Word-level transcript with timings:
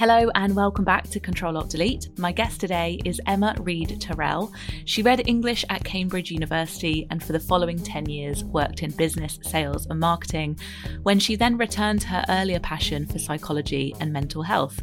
Hello 0.00 0.30
and 0.34 0.56
welcome 0.56 0.82
back 0.82 1.10
to 1.10 1.20
Control 1.20 1.58
Alt 1.58 1.68
Delete. 1.68 2.08
My 2.18 2.32
guest 2.32 2.58
today 2.58 2.98
is 3.04 3.20
Emma 3.26 3.54
Reed 3.60 4.00
Turrell. 4.00 4.50
She 4.86 5.02
read 5.02 5.28
English 5.28 5.62
at 5.68 5.84
Cambridge 5.84 6.30
University 6.30 7.06
and 7.10 7.22
for 7.22 7.34
the 7.34 7.38
following 7.38 7.78
10 7.78 8.08
years 8.08 8.42
worked 8.42 8.82
in 8.82 8.92
business, 8.92 9.38
sales, 9.42 9.86
and 9.90 10.00
marketing, 10.00 10.58
when 11.02 11.18
she 11.18 11.36
then 11.36 11.58
returned 11.58 12.00
to 12.00 12.08
her 12.08 12.24
earlier 12.30 12.60
passion 12.60 13.04
for 13.04 13.18
psychology 13.18 13.94
and 14.00 14.10
mental 14.10 14.42
health. 14.42 14.82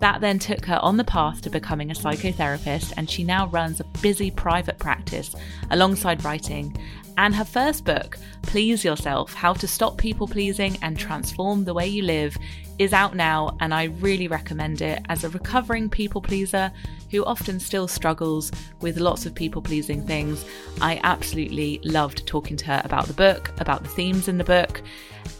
That 0.00 0.20
then 0.20 0.38
took 0.38 0.66
her 0.66 0.78
on 0.82 0.98
the 0.98 1.02
path 1.02 1.40
to 1.42 1.50
becoming 1.50 1.90
a 1.90 1.94
psychotherapist, 1.94 2.92
and 2.98 3.08
she 3.08 3.24
now 3.24 3.46
runs 3.46 3.80
a 3.80 3.84
busy 4.02 4.30
private 4.30 4.78
practice 4.78 5.34
alongside 5.70 6.24
writing 6.24 6.76
and 7.18 7.34
her 7.34 7.44
first 7.44 7.84
book, 7.84 8.16
Please 8.42 8.84
Yourself 8.84 9.34
How 9.34 9.52
to 9.52 9.66
Stop 9.66 9.98
People 9.98 10.28
Pleasing 10.28 10.78
and 10.82 10.96
Transform 10.96 11.64
the 11.64 11.74
Way 11.74 11.88
You 11.88 12.04
Live, 12.04 12.38
is 12.78 12.92
out 12.92 13.16
now, 13.16 13.56
and 13.58 13.74
I 13.74 13.84
really 13.84 14.28
recommend 14.28 14.80
it 14.82 15.02
as 15.08 15.24
a 15.24 15.28
recovering 15.30 15.90
people 15.90 16.22
pleaser 16.22 16.70
who 17.10 17.24
often 17.24 17.58
still 17.58 17.88
struggles 17.88 18.52
with 18.80 19.00
lots 19.00 19.26
of 19.26 19.34
people 19.34 19.60
pleasing 19.60 20.06
things. 20.06 20.44
I 20.80 21.00
absolutely 21.02 21.80
loved 21.82 22.24
talking 22.24 22.56
to 22.58 22.66
her 22.66 22.82
about 22.84 23.06
the 23.06 23.14
book, 23.14 23.50
about 23.60 23.82
the 23.82 23.88
themes 23.88 24.28
in 24.28 24.38
the 24.38 24.44
book, 24.44 24.80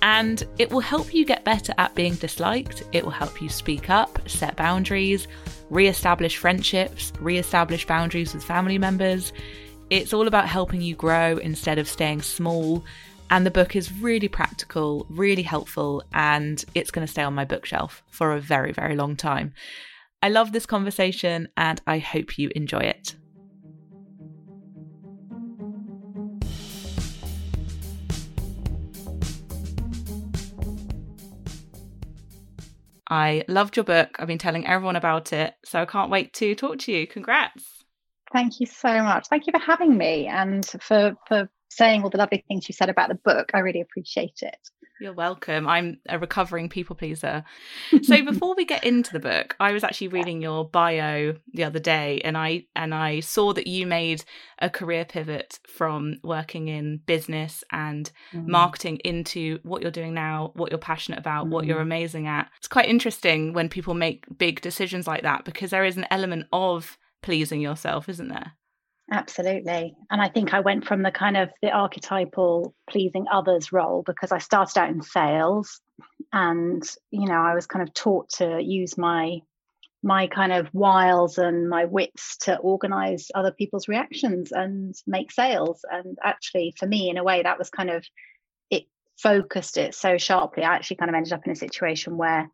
and 0.03 0.45
it 0.59 0.71
will 0.71 0.81
help 0.81 1.15
you 1.15 1.25
get 1.25 1.45
better 1.45 1.73
at 1.79 1.95
being 1.95 2.17
disliked. 2.17 2.83
It 2.91 3.05
will 3.05 3.13
help 3.13 3.41
you 3.41 3.49
speak 3.49 3.89
up, 3.89 4.19
set 4.29 4.57
boundaries, 4.57 5.29
re 5.71 5.87
establish 5.87 6.39
friendships, 6.39 7.13
re 7.21 7.39
establish 7.39 7.87
boundaries 7.87 8.35
with 8.35 8.43
family 8.43 8.79
members. 8.79 9.33
It's 9.91 10.13
all 10.13 10.29
about 10.29 10.49
helping 10.49 10.83
you 10.83 10.95
grow 10.95 11.39
instead 11.39 11.79
of 11.79 11.89
staying 11.89 12.23
small. 12.23 12.85
And 13.31 13.45
the 13.45 13.51
book 13.51 13.75
is 13.75 13.93
really 13.93 14.29
practical, 14.29 15.07
really 15.09 15.43
helpful, 15.43 16.03
and 16.15 16.63
it's 16.75 16.91
going 16.91 17.07
to 17.07 17.11
stay 17.11 17.23
on 17.23 17.35
my 17.35 17.45
bookshelf 17.45 18.03
for 18.11 18.33
a 18.33 18.41
very, 18.41 18.73
very 18.73 18.97
long 18.97 19.17
time. 19.17 19.53
I 20.23 20.31
love 20.31 20.53
this 20.53 20.67
conversation 20.67 21.49
and 21.57 21.81
I 21.87 21.99
hope 21.99 22.39
you 22.39 22.51
enjoy 22.55 22.81
it. 22.81 23.15
I 33.11 33.45
loved 33.49 33.77
your 33.77 33.85
book. 33.85 34.17
I've 34.19 34.27
been 34.27 34.39
telling 34.39 34.67
everyone 34.67 34.97
about 34.97 35.33
it, 35.33 35.55
so 35.65 35.81
I 35.81 35.87
can't 35.87 36.11
wait 36.11 36.35
to 36.35 36.55
talk 36.55 36.79
to 36.81 36.93
you. 36.93 37.07
Congrats. 37.07 37.78
Thank 38.33 38.61
you 38.61 38.67
so 38.67 39.03
much. 39.03 39.29
Thank 39.29 39.47
you 39.47 39.53
for 39.53 39.61
having 39.61 39.97
me 39.97 40.27
and 40.27 40.65
for 40.81 41.17
for 41.27 41.49
saying 41.71 42.03
all 42.03 42.11
the 42.11 42.19
lovely 42.19 42.45
things 42.49 42.69
you 42.69 42.73
said 42.73 42.89
about 42.89 43.09
the 43.09 43.15
book. 43.15 43.51
I 43.55 43.59
really 43.59 43.81
appreciate 43.81 44.41
it. 44.43 44.57
You're 45.01 45.13
welcome. 45.13 45.69
I'm 45.69 46.01
a 46.09 46.19
recovering 46.19 46.69
people 46.69 46.97
pleaser. 46.97 47.45
So 48.03 48.25
before 48.25 48.57
we 48.57 48.65
get 48.65 48.83
into 48.83 49.13
the 49.13 49.21
book, 49.21 49.55
I 49.61 49.71
was 49.71 49.85
actually 49.85 50.09
reading 50.09 50.43
your 50.43 50.69
bio 50.69 51.37
the 51.53 51.65
other 51.65 51.79
day 51.79 52.21
and 52.25 52.37
I 52.37 52.65
and 52.75 52.93
I 52.93 53.21
saw 53.21 53.53
that 53.53 53.69
you 53.69 53.87
made 53.87 54.25
a 54.59 54.69
career 54.69 55.05
pivot 55.05 55.61
from 55.69 56.17
working 56.25 56.67
in 56.67 57.01
business 57.07 57.63
and 57.71 58.11
mm. 58.33 58.47
marketing 58.47 58.97
into 59.05 59.61
what 59.63 59.83
you're 59.83 59.93
doing 59.93 60.15
now, 60.15 60.51
what 60.55 60.71
you're 60.73 60.79
passionate 60.79 61.21
about, 61.21 61.47
mm. 61.47 61.51
what 61.51 61.67
you're 61.67 61.81
amazing 61.81 62.27
at. 62.27 62.51
It's 62.59 62.67
quite 62.67 62.89
interesting 62.89 63.53
when 63.53 63.69
people 63.69 63.95
make 63.95 64.25
big 64.37 64.61
decisions 64.63 65.07
like 65.07 65.23
that 65.23 65.45
because 65.45 65.71
there 65.71 65.85
is 65.85 65.97
an 65.97 66.07
element 66.11 66.47
of 66.53 66.99
pleasing 67.23 67.61
yourself, 67.61 68.09
isn't 68.09 68.29
there? 68.29 68.53
Absolutely. 69.11 69.97
And 70.11 70.21
I 70.21 70.29
think 70.29 70.53
I 70.53 70.61
went 70.61 70.87
from 70.87 71.03
the 71.03 71.11
kind 71.11 71.37
of 71.37 71.49
the 71.63 71.71
archetypal 71.71 72.75
pleasing 72.91 73.25
others 73.33 73.73
role 73.73 74.03
because 74.05 74.33
I 74.33 74.39
started 74.39 74.79
out 74.79 74.91
in 74.91 75.03
sales 75.03 75.81
and 76.33 76.83
you 77.11 77.27
know 77.27 77.41
I 77.41 77.55
was 77.55 77.67
kind 77.67 77.83
of 77.83 77.95
taught 77.95 78.29
to 78.35 78.63
use 78.63 78.99
my 78.99 79.41
my 80.03 80.27
kind 80.27 80.53
of 80.53 80.69
wiles 80.75 81.39
and 81.39 81.71
my 81.71 81.87
wits 81.87 82.37
to 82.39 82.57
organize 82.59 83.31
other 83.35 83.51
people's 83.51 83.89
reactions 83.89 84.53
and 84.53 84.95
make 85.07 85.33
sales 85.33 85.85
and 85.91 86.19
actually 86.23 86.75
for 86.79 86.87
me 86.87 87.09
in 87.09 87.17
a 87.17 87.25
way 87.25 87.43
that 87.43 87.59
was 87.59 87.71
kind 87.71 87.89
of 87.89 88.05
it 88.71 88.85
focused 89.17 89.79
it 89.79 89.95
so 89.95 90.19
sharply 90.19 90.65
I 90.65 90.75
actually 90.75 90.99
kind 90.99 91.09
of 91.09 91.15
ended 91.15 91.33
up 91.33 91.47
in 91.47 91.53
a 91.53 91.57
situation 91.57 92.19
where 92.19 92.51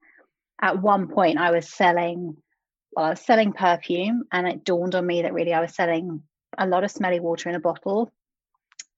at 0.62 0.80
one 0.80 1.08
point 1.08 1.38
I 1.38 1.50
was 1.50 1.68
selling 1.68 2.36
well, 2.94 3.06
I 3.06 3.10
was 3.10 3.20
selling 3.20 3.52
perfume, 3.52 4.24
and 4.32 4.46
it 4.46 4.64
dawned 4.64 4.94
on 4.94 5.06
me 5.06 5.22
that 5.22 5.34
really 5.34 5.52
I 5.52 5.60
was 5.60 5.74
selling 5.74 6.22
a 6.56 6.66
lot 6.66 6.84
of 6.84 6.90
smelly 6.90 7.20
water 7.20 7.48
in 7.48 7.54
a 7.54 7.60
bottle. 7.60 8.12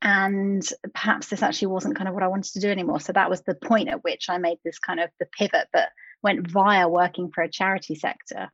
And 0.02 0.62
perhaps 0.94 1.28
this 1.28 1.42
actually 1.42 1.68
wasn't 1.68 1.96
kind 1.96 2.06
of 2.06 2.14
what 2.14 2.22
I 2.22 2.28
wanted 2.28 2.52
to 2.52 2.60
do 2.60 2.70
anymore. 2.70 3.00
So 3.00 3.12
that 3.12 3.30
was 3.30 3.42
the 3.42 3.54
point 3.54 3.88
at 3.88 4.04
which 4.04 4.28
I 4.28 4.38
made 4.38 4.58
this 4.64 4.78
kind 4.78 5.00
of 5.00 5.10
the 5.18 5.26
pivot, 5.26 5.68
but 5.72 5.88
went 6.22 6.48
via 6.50 6.88
working 6.88 7.30
for 7.34 7.42
a 7.42 7.50
charity 7.50 7.94
sector 7.94 8.50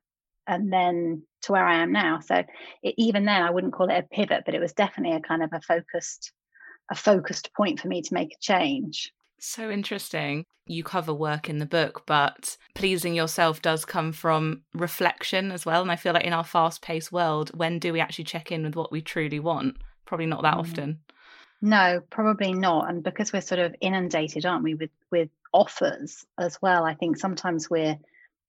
and 0.47 0.73
then 0.73 1.23
to 1.43 1.53
where 1.53 1.65
I 1.65 1.83
am 1.83 1.93
now. 1.93 2.21
So 2.21 2.43
it, 2.83 2.95
even 2.97 3.25
then, 3.25 3.43
I 3.43 3.51
wouldn't 3.51 3.73
call 3.73 3.91
it 3.91 3.99
a 3.99 4.15
pivot, 4.15 4.43
but 4.47 4.55
it 4.55 4.61
was 4.61 4.73
definitely 4.73 5.17
a 5.17 5.21
kind 5.21 5.43
of 5.43 5.53
a 5.53 5.61
focused, 5.61 6.33
a 6.91 6.95
focused 6.95 7.53
point 7.55 7.81
for 7.81 7.89
me 7.89 8.03
to 8.03 8.15
make 8.15 8.33
a 8.33 8.41
change. 8.41 9.13
So 9.45 9.73
interesting. 9.73 10.47
You 10.69 10.85
cover 10.85 11.13
work 11.13 11.51
in 11.51 11.59
the 11.59 11.67
book, 11.67 12.05
but 12.07 12.57
pleasing 12.77 13.13
yourself 13.13 13.61
does 13.61 13.85
come 13.85 14.13
from 14.13 14.63
reflection 14.73 15.51
as 15.51 15.67
well. 15.67 15.83
And 15.83 15.91
I 15.91 15.97
feel 15.97 16.13
like 16.13 16.23
in 16.23 16.33
our 16.33 16.45
fast 16.45 16.81
paced 16.81 17.11
world, 17.11 17.51
when 17.53 17.81
do 17.81 17.93
we 17.93 17.99
actually 17.99 18.27
check 18.27 18.53
in 18.53 18.63
with 18.63 18.77
what 18.77 18.93
we 18.93 19.03
truly 19.03 19.41
want? 19.41 19.79
Probably 20.05 20.27
not 20.27 20.43
that 20.43 20.55
mm. 20.55 20.61
often. 20.61 21.01
No, 21.61 22.01
probably 22.09 22.53
not. 22.53 22.89
And 22.89 23.03
because 23.03 23.33
we're 23.33 23.41
sort 23.41 23.59
of 23.59 23.75
inundated, 23.81 24.47
aren't 24.47 24.63
we, 24.63 24.75
with 24.75 24.91
with 25.11 25.29
offers 25.53 26.25
as 26.39 26.63
well? 26.63 26.85
I 26.85 26.95
think 26.95 27.17
sometimes 27.17 27.69
we're, 27.69 27.99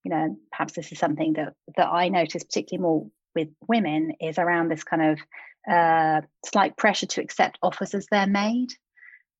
you 0.03 0.11
know, 0.11 0.37
perhaps 0.51 0.73
this 0.73 0.91
is 0.91 0.99
something 0.99 1.33
that 1.33 1.55
that 1.75 1.87
I 1.87 2.09
notice 2.09 2.43
particularly 2.43 2.83
more 2.83 3.07
with 3.33 3.49
women 3.67 4.13
is 4.21 4.37
around 4.37 4.69
this 4.69 4.83
kind 4.83 5.01
of 5.13 5.19
uh, 5.67 6.21
slight 6.45 6.77
pressure 6.77 7.07
to 7.07 7.21
accept 7.21 7.57
offers 7.63 7.95
as 7.95 8.05
they're 8.11 8.27
made 8.27 8.75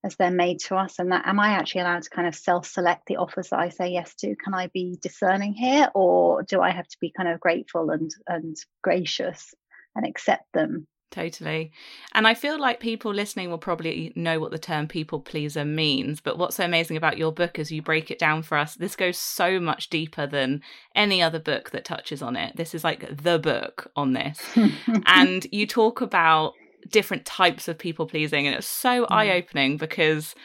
as 0.03 0.15
they're 0.15 0.31
made 0.31 0.59
to 0.59 0.75
us 0.75 0.99
and 0.99 1.11
that 1.11 1.25
am 1.25 1.39
i 1.39 1.49
actually 1.49 1.81
allowed 1.81 2.03
to 2.03 2.09
kind 2.09 2.27
of 2.27 2.35
self-select 2.35 3.03
the 3.07 3.17
offers 3.17 3.49
that 3.49 3.59
i 3.59 3.69
say 3.69 3.89
yes 3.89 4.13
to? 4.15 4.35
Can 4.35 4.53
i 4.53 4.67
be 4.67 4.97
discerning 5.01 5.53
here 5.53 5.89
or 5.93 6.43
do 6.43 6.61
i 6.61 6.71
have 6.71 6.87
to 6.87 6.97
be 6.99 7.11
kind 7.15 7.29
of 7.29 7.39
grateful 7.39 7.89
and 7.89 8.11
and 8.27 8.55
gracious 8.81 9.53
and 9.95 10.05
accept 10.05 10.51
them? 10.53 10.87
Totally. 11.11 11.71
And 12.15 12.27
i 12.27 12.33
feel 12.33 12.59
like 12.59 12.79
people 12.79 13.13
listening 13.13 13.51
will 13.51 13.59
probably 13.59 14.11
know 14.15 14.39
what 14.39 14.49
the 14.49 14.57
term 14.57 14.87
people 14.87 15.19
pleaser 15.19 15.63
means 15.63 16.19
but 16.19 16.39
what's 16.39 16.55
so 16.55 16.65
amazing 16.65 16.97
about 16.97 17.19
your 17.19 17.31
book 17.31 17.59
is 17.59 17.71
you 17.71 17.83
break 17.83 18.09
it 18.09 18.17
down 18.17 18.41
for 18.41 18.57
us. 18.57 18.73
This 18.73 18.95
goes 18.95 19.17
so 19.17 19.59
much 19.59 19.89
deeper 19.89 20.25
than 20.25 20.63
any 20.95 21.21
other 21.21 21.39
book 21.39 21.69
that 21.69 21.85
touches 21.85 22.23
on 22.23 22.35
it. 22.35 22.55
This 22.55 22.73
is 22.73 22.83
like 22.83 23.05
the 23.15 23.37
book 23.37 23.91
on 23.95 24.13
this. 24.13 24.39
And 25.05 25.45
you 25.51 25.67
talk 25.67 26.01
about 26.01 26.53
different 26.89 27.25
types 27.25 27.67
of 27.67 27.77
people 27.77 28.05
pleasing 28.05 28.47
and 28.47 28.55
it's 28.55 28.67
so 28.67 29.03
mm. 29.03 29.07
eye-opening 29.11 29.77
because 29.77 30.35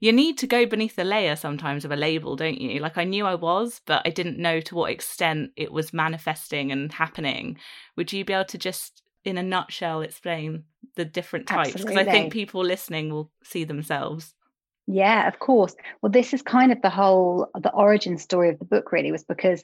you 0.00 0.12
need 0.12 0.38
to 0.38 0.46
go 0.46 0.64
beneath 0.64 0.94
the 0.94 1.04
layer 1.04 1.34
sometimes 1.34 1.84
of 1.84 1.90
a 1.90 1.96
label 1.96 2.36
don't 2.36 2.60
you? 2.60 2.80
Like 2.80 2.98
i 2.98 3.04
knew 3.04 3.26
i 3.26 3.34
was 3.34 3.80
but 3.86 4.02
i 4.04 4.10
didn't 4.10 4.38
know 4.38 4.60
to 4.60 4.74
what 4.74 4.90
extent 4.90 5.50
it 5.56 5.72
was 5.72 5.92
manifesting 5.92 6.72
and 6.72 6.92
happening. 6.92 7.58
Would 7.96 8.12
you 8.12 8.24
be 8.24 8.32
able 8.32 8.44
to 8.46 8.58
just 8.58 9.02
in 9.24 9.38
a 9.38 9.42
nutshell 9.42 10.02
explain 10.02 10.64
the 10.94 11.04
different 11.04 11.46
types? 11.46 11.72
Because 11.72 11.96
i 11.96 12.04
think 12.04 12.32
people 12.32 12.64
listening 12.64 13.10
will 13.10 13.30
see 13.42 13.64
themselves. 13.64 14.34
Yeah 14.86 15.26
of 15.28 15.38
course. 15.38 15.74
Well 16.02 16.12
this 16.12 16.32
is 16.32 16.42
kind 16.42 16.72
of 16.72 16.80
the 16.82 16.90
whole 16.90 17.48
the 17.60 17.72
origin 17.72 18.18
story 18.18 18.50
of 18.50 18.58
the 18.58 18.64
book 18.64 18.92
really 18.92 19.12
was 19.12 19.24
because 19.24 19.62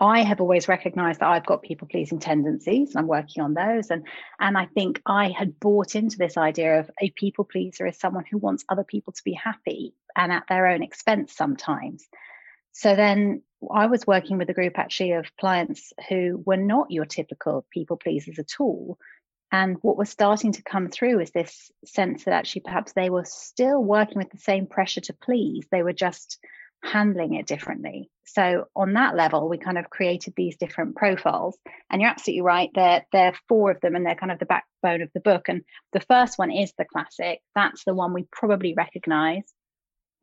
I 0.00 0.22
have 0.22 0.40
always 0.40 0.66
recognized 0.66 1.20
that 1.20 1.28
I've 1.28 1.46
got 1.46 1.62
people 1.62 1.86
pleasing 1.86 2.18
tendencies 2.18 2.90
and 2.90 2.98
I'm 2.98 3.06
working 3.06 3.42
on 3.42 3.54
those. 3.54 3.90
And, 3.90 4.04
and 4.40 4.58
I 4.58 4.66
think 4.66 5.00
I 5.06 5.28
had 5.28 5.60
bought 5.60 5.94
into 5.94 6.18
this 6.18 6.36
idea 6.36 6.80
of 6.80 6.90
a 7.00 7.10
people 7.10 7.44
pleaser 7.44 7.86
is 7.86 7.98
someone 7.98 8.24
who 8.28 8.38
wants 8.38 8.64
other 8.68 8.84
people 8.84 9.12
to 9.12 9.24
be 9.24 9.32
happy 9.32 9.94
and 10.16 10.32
at 10.32 10.44
their 10.48 10.66
own 10.66 10.82
expense 10.82 11.34
sometimes. 11.36 12.06
So 12.72 12.96
then 12.96 13.42
I 13.72 13.86
was 13.86 14.06
working 14.06 14.36
with 14.36 14.50
a 14.50 14.54
group 14.54 14.78
actually 14.78 15.12
of 15.12 15.36
clients 15.36 15.92
who 16.08 16.42
were 16.44 16.56
not 16.56 16.90
your 16.90 17.04
typical 17.04 17.64
people 17.70 17.96
pleasers 17.96 18.40
at 18.40 18.54
all. 18.58 18.98
And 19.52 19.76
what 19.82 19.96
was 19.96 20.10
starting 20.10 20.50
to 20.52 20.62
come 20.62 20.88
through 20.88 21.20
is 21.20 21.30
this 21.30 21.70
sense 21.84 22.24
that 22.24 22.34
actually 22.34 22.62
perhaps 22.62 22.92
they 22.92 23.10
were 23.10 23.24
still 23.24 23.82
working 23.82 24.18
with 24.18 24.30
the 24.30 24.38
same 24.38 24.66
pressure 24.66 25.02
to 25.02 25.12
please. 25.12 25.68
They 25.70 25.84
were 25.84 25.92
just 25.92 26.40
handling 26.84 27.34
it 27.34 27.46
differently. 27.46 28.10
So 28.26 28.66
on 28.76 28.94
that 28.94 29.16
level, 29.16 29.48
we 29.48 29.58
kind 29.58 29.78
of 29.78 29.90
created 29.90 30.34
these 30.36 30.56
different 30.56 30.96
profiles. 30.96 31.56
And 31.90 32.00
you're 32.00 32.10
absolutely 32.10 32.42
right. 32.42 32.70
There, 32.74 33.04
there 33.12 33.28
are 33.28 33.38
four 33.48 33.70
of 33.70 33.80
them, 33.80 33.94
and 33.94 34.04
they're 34.04 34.14
kind 34.14 34.32
of 34.32 34.38
the 34.38 34.46
backbone 34.46 35.02
of 35.02 35.10
the 35.14 35.20
book. 35.20 35.48
And 35.48 35.62
the 35.92 36.00
first 36.00 36.38
one 36.38 36.50
is 36.50 36.72
the 36.76 36.84
classic. 36.84 37.40
That's 37.54 37.84
the 37.84 37.94
one 37.94 38.12
we 38.12 38.26
probably 38.30 38.74
recognize. 38.76 39.44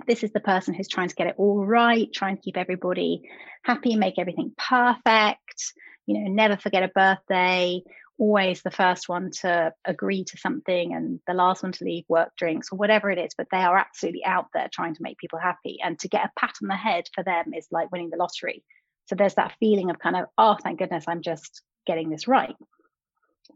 This 0.07 0.23
is 0.23 0.31
the 0.31 0.39
person 0.39 0.73
who's 0.73 0.87
trying 0.87 1.09
to 1.09 1.15
get 1.15 1.27
it 1.27 1.35
all 1.37 1.65
right, 1.65 2.07
trying 2.13 2.35
to 2.35 2.41
keep 2.41 2.57
everybody 2.57 3.21
happy, 3.63 3.95
make 3.95 4.17
everything 4.17 4.51
perfect, 4.57 5.73
you 6.07 6.19
know, 6.19 6.31
never 6.31 6.57
forget 6.57 6.83
a 6.83 6.87
birthday, 6.87 7.81
always 8.21 8.61
the 8.61 8.69
first 8.69 9.09
one 9.09 9.31
to 9.31 9.73
agree 9.83 10.23
to 10.23 10.37
something 10.37 10.93
and 10.93 11.19
the 11.25 11.33
last 11.33 11.63
one 11.63 11.71
to 11.71 11.83
leave 11.83 12.05
work 12.07 12.29
drinks 12.37 12.69
or 12.71 12.77
whatever 12.77 13.09
it 13.09 13.17
is, 13.17 13.31
but 13.35 13.47
they 13.51 13.57
are 13.57 13.75
absolutely 13.75 14.23
out 14.23 14.45
there 14.53 14.69
trying 14.71 14.93
to 14.93 15.01
make 15.01 15.17
people 15.17 15.39
happy. 15.39 15.79
And 15.83 15.97
to 15.99 16.07
get 16.07 16.25
a 16.25 16.39
pat 16.39 16.53
on 16.61 16.67
the 16.67 16.75
head 16.75 17.05
for 17.15 17.23
them 17.23 17.51
is 17.55 17.67
like 17.71 17.91
winning 17.91 18.11
the 18.11 18.17
lottery. 18.17 18.63
So 19.07 19.15
there's 19.15 19.33
that 19.33 19.55
feeling 19.59 19.89
of 19.89 19.97
kind 19.97 20.15
of, 20.15 20.27
oh, 20.37 20.55
thank 20.61 20.77
goodness 20.77 21.05
I'm 21.07 21.23
just 21.23 21.63
getting 21.87 22.11
this 22.11 22.27
right. 22.27 22.55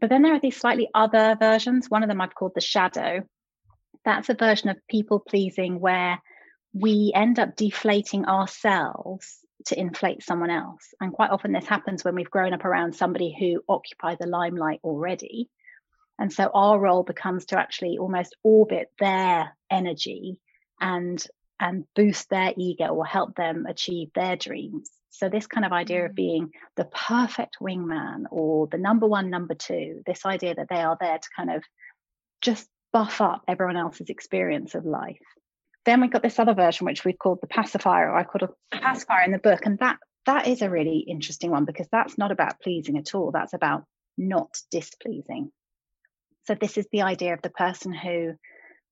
But 0.00 0.10
then 0.10 0.22
there 0.22 0.34
are 0.34 0.40
these 0.40 0.56
slightly 0.56 0.88
other 0.92 1.36
versions. 1.38 1.88
One 1.88 2.02
of 2.02 2.08
them 2.08 2.20
I've 2.20 2.34
called 2.34 2.56
the 2.56 2.60
shadow. 2.60 3.22
That's 4.04 4.30
a 4.30 4.34
version 4.34 4.68
of 4.68 4.78
people 4.90 5.20
pleasing 5.20 5.78
where 5.78 6.20
we 6.74 7.12
end 7.14 7.38
up 7.38 7.54
deflating 7.54 8.24
ourselves 8.24 9.38
to 9.66 9.78
inflate 9.78 10.22
someone 10.22 10.50
else. 10.50 10.94
And 11.00 11.12
quite 11.12 11.30
often 11.30 11.52
this 11.52 11.66
happens 11.66 12.04
when 12.04 12.14
we've 12.14 12.30
grown 12.30 12.54
up 12.54 12.64
around 12.64 12.94
somebody 12.94 13.34
who 13.38 13.62
occupy 13.68 14.14
the 14.14 14.26
limelight 14.26 14.80
already. 14.84 15.48
And 16.18 16.32
so 16.32 16.50
our 16.54 16.78
role 16.78 17.02
becomes 17.02 17.46
to 17.46 17.58
actually 17.58 17.98
almost 17.98 18.36
orbit 18.42 18.90
their 18.98 19.56
energy 19.70 20.40
and 20.80 21.24
and 21.58 21.84
boost 21.94 22.28
their 22.28 22.52
ego 22.56 22.88
or 22.88 23.06
help 23.06 23.34
them 23.34 23.64
achieve 23.66 24.10
their 24.14 24.36
dreams. 24.36 24.90
So 25.10 25.30
this 25.30 25.46
kind 25.46 25.64
of 25.64 25.72
idea 25.72 26.04
of 26.04 26.12
mm. 26.12 26.16
being 26.16 26.50
the 26.76 26.84
perfect 26.84 27.56
wingman 27.62 28.24
or 28.30 28.66
the 28.66 28.78
number 28.78 29.06
one, 29.06 29.30
number 29.30 29.54
two, 29.54 30.02
this 30.04 30.26
idea 30.26 30.54
that 30.54 30.68
they 30.68 30.82
are 30.82 30.98
there 31.00 31.18
to 31.18 31.28
kind 31.34 31.50
of 31.50 31.64
just 32.42 32.68
buff 32.92 33.20
up 33.20 33.42
everyone 33.48 33.78
else's 33.78 34.10
experience 34.10 34.74
of 34.74 34.84
life. 34.84 35.16
Then 35.86 36.00
we 36.00 36.08
got 36.08 36.22
this 36.22 36.38
other 36.38 36.54
version, 36.54 36.84
which 36.84 37.04
we 37.04 37.12
called 37.12 37.38
the 37.40 37.46
pacifier, 37.46 38.10
or 38.10 38.16
I 38.16 38.24
called 38.24 38.50
a 38.50 38.76
pacifier 38.76 39.24
in 39.24 39.30
the 39.30 39.38
book. 39.38 39.64
And 39.64 39.78
that 39.78 39.98
that 40.26 40.48
is 40.48 40.60
a 40.60 40.68
really 40.68 40.98
interesting 40.98 41.52
one 41.52 41.64
because 41.64 41.86
that's 41.90 42.18
not 42.18 42.32
about 42.32 42.60
pleasing 42.60 42.98
at 42.98 43.14
all. 43.14 43.30
That's 43.30 43.54
about 43.54 43.84
not 44.18 44.58
displeasing. 44.70 45.52
So 46.46 46.54
this 46.54 46.76
is 46.76 46.86
the 46.90 47.02
idea 47.02 47.34
of 47.34 47.42
the 47.42 47.50
person 47.50 47.92
who 47.92 48.34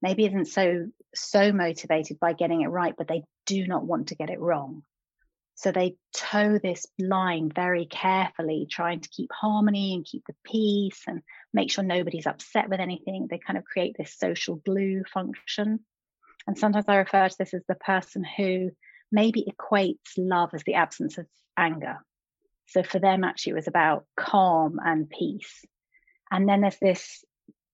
maybe 0.01 0.25
isn't 0.25 0.47
so 0.47 0.87
so 1.15 1.53
motivated 1.53 2.21
by 2.21 2.33
getting 2.33 2.63
it 2.63 2.69
right, 2.69 2.95
but 2.97 3.09
they 3.09 3.25
do 3.47 3.67
not 3.67 3.85
want 3.85 4.09
to 4.09 4.17
get 4.17 4.31
it 4.31 4.41
wrong. 4.41 4.83
So 5.57 5.71
they 5.71 5.97
toe 6.13 6.59
this 6.59 6.87
line 6.99 7.51
very 7.53 7.87
carefully, 7.87 8.67
trying 8.71 9.01
to 9.01 9.09
keep 9.09 9.31
harmony 9.33 9.95
and 9.95 10.05
keep 10.05 10.23
the 10.27 10.35
peace 10.45 11.03
and 11.07 11.23
make 11.53 11.71
sure 11.71 11.85
nobody's 11.85 12.27
upset 12.27 12.69
with 12.69 12.81
anything. 12.81 13.29
They 13.29 13.39
kind 13.39 13.57
of 13.57 13.65
create 13.65 13.97
this 13.97 14.17
social 14.17 14.57
glue 14.57 15.03
function. 15.13 15.81
And 16.47 16.59
sometimes 16.59 16.87
I 16.89 16.97
refer 16.97 17.29
to 17.29 17.37
this 17.39 17.55
as 17.55 17.63
the 17.67 17.75
person 17.75 18.25
who 18.25 18.71
maybe 19.11 19.47
equates 19.49 20.13
love 20.17 20.51
as 20.53 20.63
the 20.65 20.75
absence 20.75 21.19
of 21.19 21.27
anger. 21.57 21.99
So 22.67 22.83
for 22.83 22.99
them, 22.99 23.25
actually, 23.25 23.53
it 23.53 23.57
was 23.57 23.69
about 23.69 24.07
calm 24.17 24.79
and 24.85 25.09
peace. 25.09 25.65
And 26.31 26.49
then 26.49 26.61
there's 26.61 26.79
this 26.79 27.25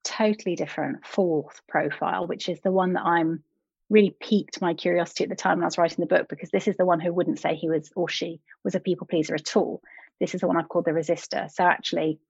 totally 0.04 0.56
different 0.56 1.06
fourth 1.06 1.60
profile, 1.68 2.26
which 2.26 2.48
is 2.48 2.60
the 2.60 2.72
one 2.72 2.94
that 2.94 3.04
I'm 3.04 3.42
really 3.88 4.14
piqued 4.20 4.60
my 4.60 4.74
curiosity 4.74 5.24
at 5.24 5.30
the 5.30 5.36
time 5.36 5.58
when 5.58 5.64
I 5.64 5.66
was 5.66 5.78
writing 5.78 6.00
the 6.00 6.14
book 6.14 6.28
because 6.28 6.50
this 6.50 6.68
is 6.68 6.76
the 6.76 6.86
one 6.86 7.00
who 7.00 7.12
wouldn't 7.12 7.40
say 7.40 7.56
he 7.56 7.68
was 7.68 7.90
or 7.96 8.08
she 8.08 8.40
was 8.64 8.74
a 8.74 8.80
people 8.80 9.06
pleaser 9.06 9.34
at 9.34 9.56
all. 9.56 9.82
This 10.20 10.34
is 10.34 10.40
the 10.40 10.46
one 10.46 10.56
I've 10.56 10.68
called 10.68 10.84
the 10.84 10.92
resistor. 10.92 11.50
So 11.50 11.64
actually, 11.64 12.20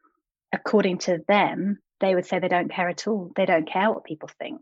according 0.53 0.99
to 0.99 1.23
them, 1.29 1.79
they 2.01 2.15
would 2.15 2.25
say 2.25 2.39
they 2.39 2.49
don't 2.49 2.73
care 2.73 2.89
at 2.89 3.07
all. 3.07 3.31
They 3.37 3.45
don't 3.45 3.69
care 3.69 3.91
what 3.91 4.05
people 4.05 4.31
think. 4.39 4.61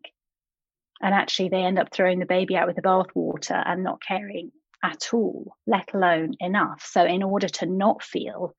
And 1.01 1.15
actually, 1.15 1.49
they 1.49 1.63
end 1.63 1.79
up 1.79 1.93
throwing 1.93 2.19
the 2.19 2.27
baby 2.27 2.57
out 2.57 2.67
with 2.67 2.77
the 2.77 2.83
bathwater 2.83 3.63
and 3.65 3.83
not 3.83 4.03
caring 4.03 4.51
at 4.83 5.13
all, 5.13 5.55
let 5.67 5.95
alone 5.95 6.35
enough. 6.41 6.85
So, 6.85 7.05
in 7.05 7.23
order 7.23 7.49
to 7.49 7.67
not 7.67 8.03
feel 8.03 8.55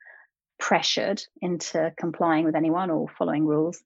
pressured 0.58 1.22
into 1.42 1.94
complying 1.98 2.46
with 2.46 2.56
anyone 2.56 2.90
or 2.90 3.08
following 3.10 3.46
rules, 3.46 3.82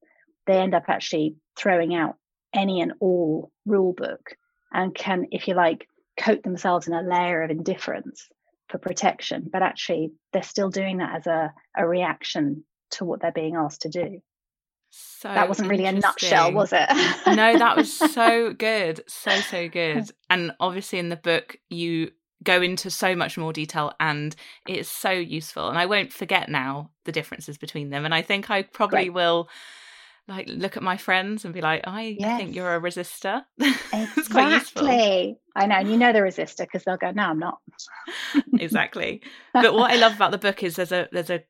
they 0.45 0.57
end 0.57 0.73
up 0.73 0.85
actually 0.88 1.35
throwing 1.55 1.95
out 1.95 2.15
any 2.53 2.81
and 2.81 2.94
all 3.00 3.51
rule 3.65 3.94
book 3.94 4.35
and 4.71 4.94
can, 4.94 5.27
if 5.31 5.47
you 5.47 5.53
like, 5.53 5.88
coat 6.17 6.44
themselves 6.44 6.88
in 6.88 6.94
a 6.94 7.01
layer 7.01 7.44
of 7.44 7.51
indifference 7.51 8.27
for 8.69 8.77
protection. 8.77 9.49
But 9.51 9.63
actually, 9.63 10.11
they're 10.31 10.44
still 10.44 10.69
doing 10.69 10.97
that 10.97 11.15
as 11.15 11.27
a, 11.27 11.53
a 11.75 11.88
reaction 11.88 12.63
to 12.91 13.06
what 13.06 13.21
they're 13.21 13.31
being 13.31 13.56
asked 13.56 13.81
to 13.81 13.89
do. 13.89 14.21
So 14.95 15.28
that 15.30 15.50
wasn't 15.50 15.69
really 15.69 15.86
a 15.86 15.92
nutshell, 15.92 16.54
was 16.54 16.72
it? 16.72 16.88
no, 17.28 17.57
that 17.57 17.75
was 17.75 17.92
so 18.13 18.54
good. 18.54 19.04
So, 19.07 19.31
so 19.40 19.68
good. 19.68 20.12
And 20.30 20.51
obviously, 20.60 21.00
in 21.00 21.10
the 21.10 21.16
book, 21.16 21.57
you 21.69 22.12
go 22.44 22.62
into 22.62 22.92
so 22.92 23.16
much 23.16 23.38
more 23.38 23.54
detail 23.54 23.94
and 24.00 24.36
it's 24.68 24.90
so 24.90 25.10
useful. 25.10 25.69
And 25.69 25.80
I 25.80 25.88
won't 25.88 26.13
forget 26.13 26.48
now 26.50 26.92
the 27.06 27.12
differences 27.12 27.57
between 27.57 27.90
them. 27.90 28.06
And 28.06 28.13
I 28.13 28.22
think 28.22 28.51
I 28.51 28.62
probably 28.62 29.06
Great. 29.06 29.13
will 29.13 29.50
like 30.28 30.48
look 30.48 30.78
at 30.78 30.84
my 30.84 30.98
friends 30.98 31.44
and 31.44 31.54
be 31.54 31.62
like, 31.62 31.81
I 31.86 32.16
yes. 32.19 32.40
think 32.40 32.56
you're 32.56 32.75
a 32.75 32.80
resistor. 32.80 33.44
exactly. 33.94 35.38
I 35.56 35.66
know. 35.66 35.75
And 35.75 35.90
you 35.90 35.98
know 35.98 36.13
the 36.13 36.19
resistor 36.19 36.60
because 36.60 36.84
they'll 36.84 36.98
go, 36.98 37.12
No, 37.12 37.24
I'm 37.24 37.40
not. 37.40 37.60
exactly. 38.60 39.22
But 39.54 39.74
what 39.74 39.92
I 39.92 39.95
love 39.95 40.16
about 40.16 40.31
the 40.31 40.38
book 40.38 40.63
is 40.63 40.75
there's 40.75 40.92
a 40.92 41.07
there's 41.12 41.30
a 41.30 41.44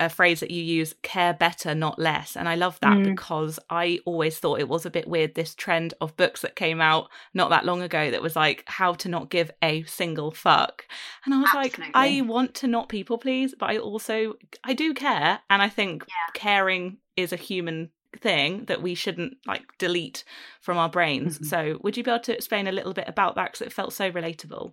a 0.00 0.08
phrase 0.08 0.40
that 0.40 0.50
you 0.50 0.62
use 0.62 0.94
care 1.02 1.34
better 1.34 1.74
not 1.74 1.98
less 1.98 2.36
and 2.36 2.48
i 2.48 2.54
love 2.54 2.78
that 2.80 2.96
mm. 2.96 3.04
because 3.04 3.58
i 3.70 4.00
always 4.04 4.38
thought 4.38 4.58
it 4.58 4.68
was 4.68 4.84
a 4.84 4.90
bit 4.90 5.06
weird 5.06 5.34
this 5.34 5.54
trend 5.54 5.94
of 6.00 6.16
books 6.16 6.40
that 6.40 6.56
came 6.56 6.80
out 6.80 7.08
not 7.34 7.50
that 7.50 7.64
long 7.64 7.82
ago 7.82 8.10
that 8.10 8.22
was 8.22 8.34
like 8.34 8.64
how 8.66 8.92
to 8.92 9.08
not 9.08 9.30
give 9.30 9.50
a 9.62 9.82
single 9.84 10.30
fuck 10.30 10.86
and 11.24 11.34
i 11.34 11.38
was 11.38 11.50
Absolutely. 11.54 11.84
like 11.84 11.92
i 11.94 12.20
want 12.22 12.54
to 12.54 12.66
not 12.66 12.88
people 12.88 13.18
please 13.18 13.54
but 13.58 13.70
i 13.70 13.78
also 13.78 14.34
i 14.64 14.72
do 14.72 14.94
care 14.94 15.40
and 15.48 15.62
i 15.62 15.68
think 15.68 16.04
yeah. 16.08 16.32
caring 16.34 16.98
is 17.16 17.32
a 17.32 17.36
human 17.36 17.90
thing 18.18 18.64
that 18.66 18.82
we 18.82 18.94
shouldn't 18.94 19.36
like 19.46 19.62
delete 19.78 20.24
from 20.60 20.76
our 20.76 20.88
brains. 20.88 21.36
Mm-hmm. 21.36 21.44
So, 21.44 21.78
would 21.82 21.96
you 21.96 22.02
be 22.02 22.10
able 22.10 22.22
to 22.24 22.34
explain 22.34 22.66
a 22.66 22.72
little 22.72 22.92
bit 22.92 23.08
about 23.08 23.36
that 23.36 23.52
because 23.52 23.66
it 23.66 23.72
felt 23.72 23.92
so 23.92 24.10
relatable? 24.10 24.72